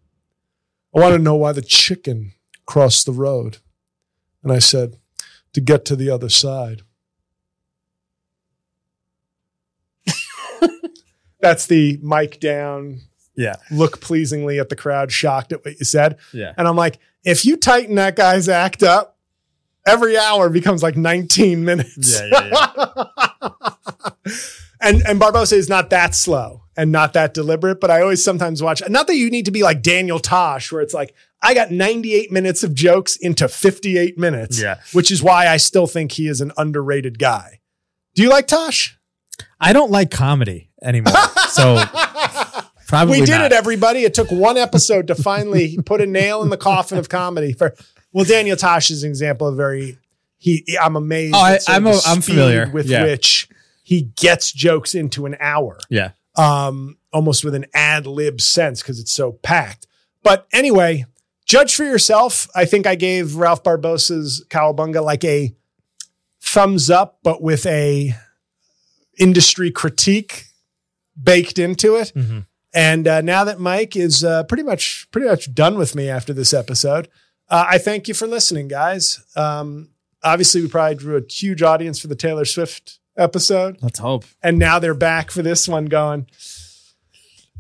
[0.96, 2.34] I want to know why the chicken
[2.66, 3.58] crossed the road.
[4.44, 4.98] And I said,
[5.54, 6.82] To get to the other side.
[11.40, 13.02] That's the mic down,
[13.36, 13.56] yeah.
[13.72, 16.18] look pleasingly at the crowd, shocked at what you said.
[16.34, 16.54] Yeah.
[16.58, 19.15] And I'm like, if you tighten that guy's act up,
[19.86, 22.20] every hour becomes like 19 minutes.
[22.20, 23.06] Yeah, yeah, yeah.
[24.82, 28.62] and and Barbosa is not that slow and not that deliberate, but I always sometimes
[28.62, 28.82] watch.
[28.90, 32.32] Not that you need to be like Daniel Tosh, where it's like I got 98
[32.32, 34.60] minutes of jokes into 58 minutes.
[34.62, 34.80] Yeah.
[34.94, 37.62] which is why I still think he is an underrated guy.
[38.16, 38.98] Do you like Tosh?
[39.60, 41.14] I don't like comedy anymore.
[41.50, 41.84] So
[42.88, 43.52] probably we did not.
[43.52, 44.00] it, everybody.
[44.04, 47.54] It took one episode to finally put a nail in the coffin of comedy.
[47.54, 47.76] For
[48.16, 49.98] well, Daniel Tosh is an example of very.
[50.38, 51.36] He, I'm amazed.
[51.36, 52.70] Oh, I- the a- I'm familiar.
[52.74, 53.04] with Yeah.
[53.04, 53.48] which
[53.84, 56.12] he gets jokes into an hour, Yeah.
[56.36, 59.86] um, almost with an ad lib sense because it's so packed.
[60.24, 61.06] But anyway,
[61.46, 62.48] judge for yourself.
[62.56, 65.54] I think I gave Ralph Barbosa's Cowabunga like a
[66.42, 68.16] thumbs up, but with a
[69.18, 70.46] industry critique
[71.22, 72.12] baked into it.
[72.16, 72.46] Mhm.
[72.74, 76.34] And uh, now that Mike is uh, pretty much pretty much done with me after
[76.34, 77.08] this episode,
[77.50, 79.24] uh, I thank you for listening, guys.
[79.36, 79.90] Um,
[80.24, 84.26] obviously, we probably drew a huge audience for the Taylor Swift episode, Let's hope.
[84.44, 85.86] and now they're back for this one.
[85.86, 86.28] Going,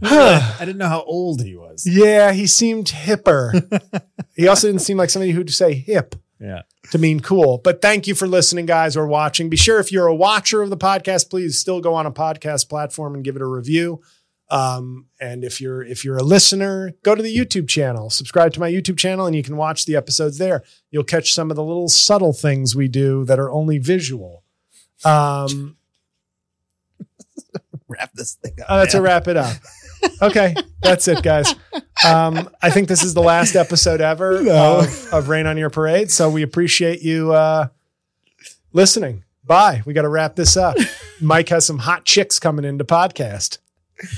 [0.01, 1.85] I didn't know how old he was.
[1.87, 4.01] yeah, he seemed hipper.
[4.35, 6.15] he also didn't seem like somebody who'd say hip.
[6.37, 6.63] Yeah.
[6.91, 7.59] to mean cool.
[7.63, 9.49] But thank you for listening, guys, or watching.
[9.49, 12.67] Be sure if you're a watcher of the podcast, please still go on a podcast
[12.67, 14.01] platform and give it a review.
[14.49, 18.59] Um, and if you're if you're a listener, go to the YouTube channel, subscribe to
[18.59, 20.61] my YouTube channel, and you can watch the episodes there.
[20.91, 24.43] You'll catch some of the little subtle things we do that are only visual.
[25.03, 25.77] Um,
[27.87, 28.65] Wrap this thing up.
[28.69, 29.55] uh, to wrap it up.
[30.21, 31.53] Okay, that's it, guys.
[32.05, 34.79] Um, I think this is the last episode ever No.
[34.79, 36.11] of, of Rain on Your Parade.
[36.11, 37.67] So we appreciate you uh,
[38.73, 39.23] listening.
[39.43, 39.81] Bye.
[39.85, 40.77] We got to wrap this up.
[41.21, 43.59] Mike has some hot chicks coming into podcast.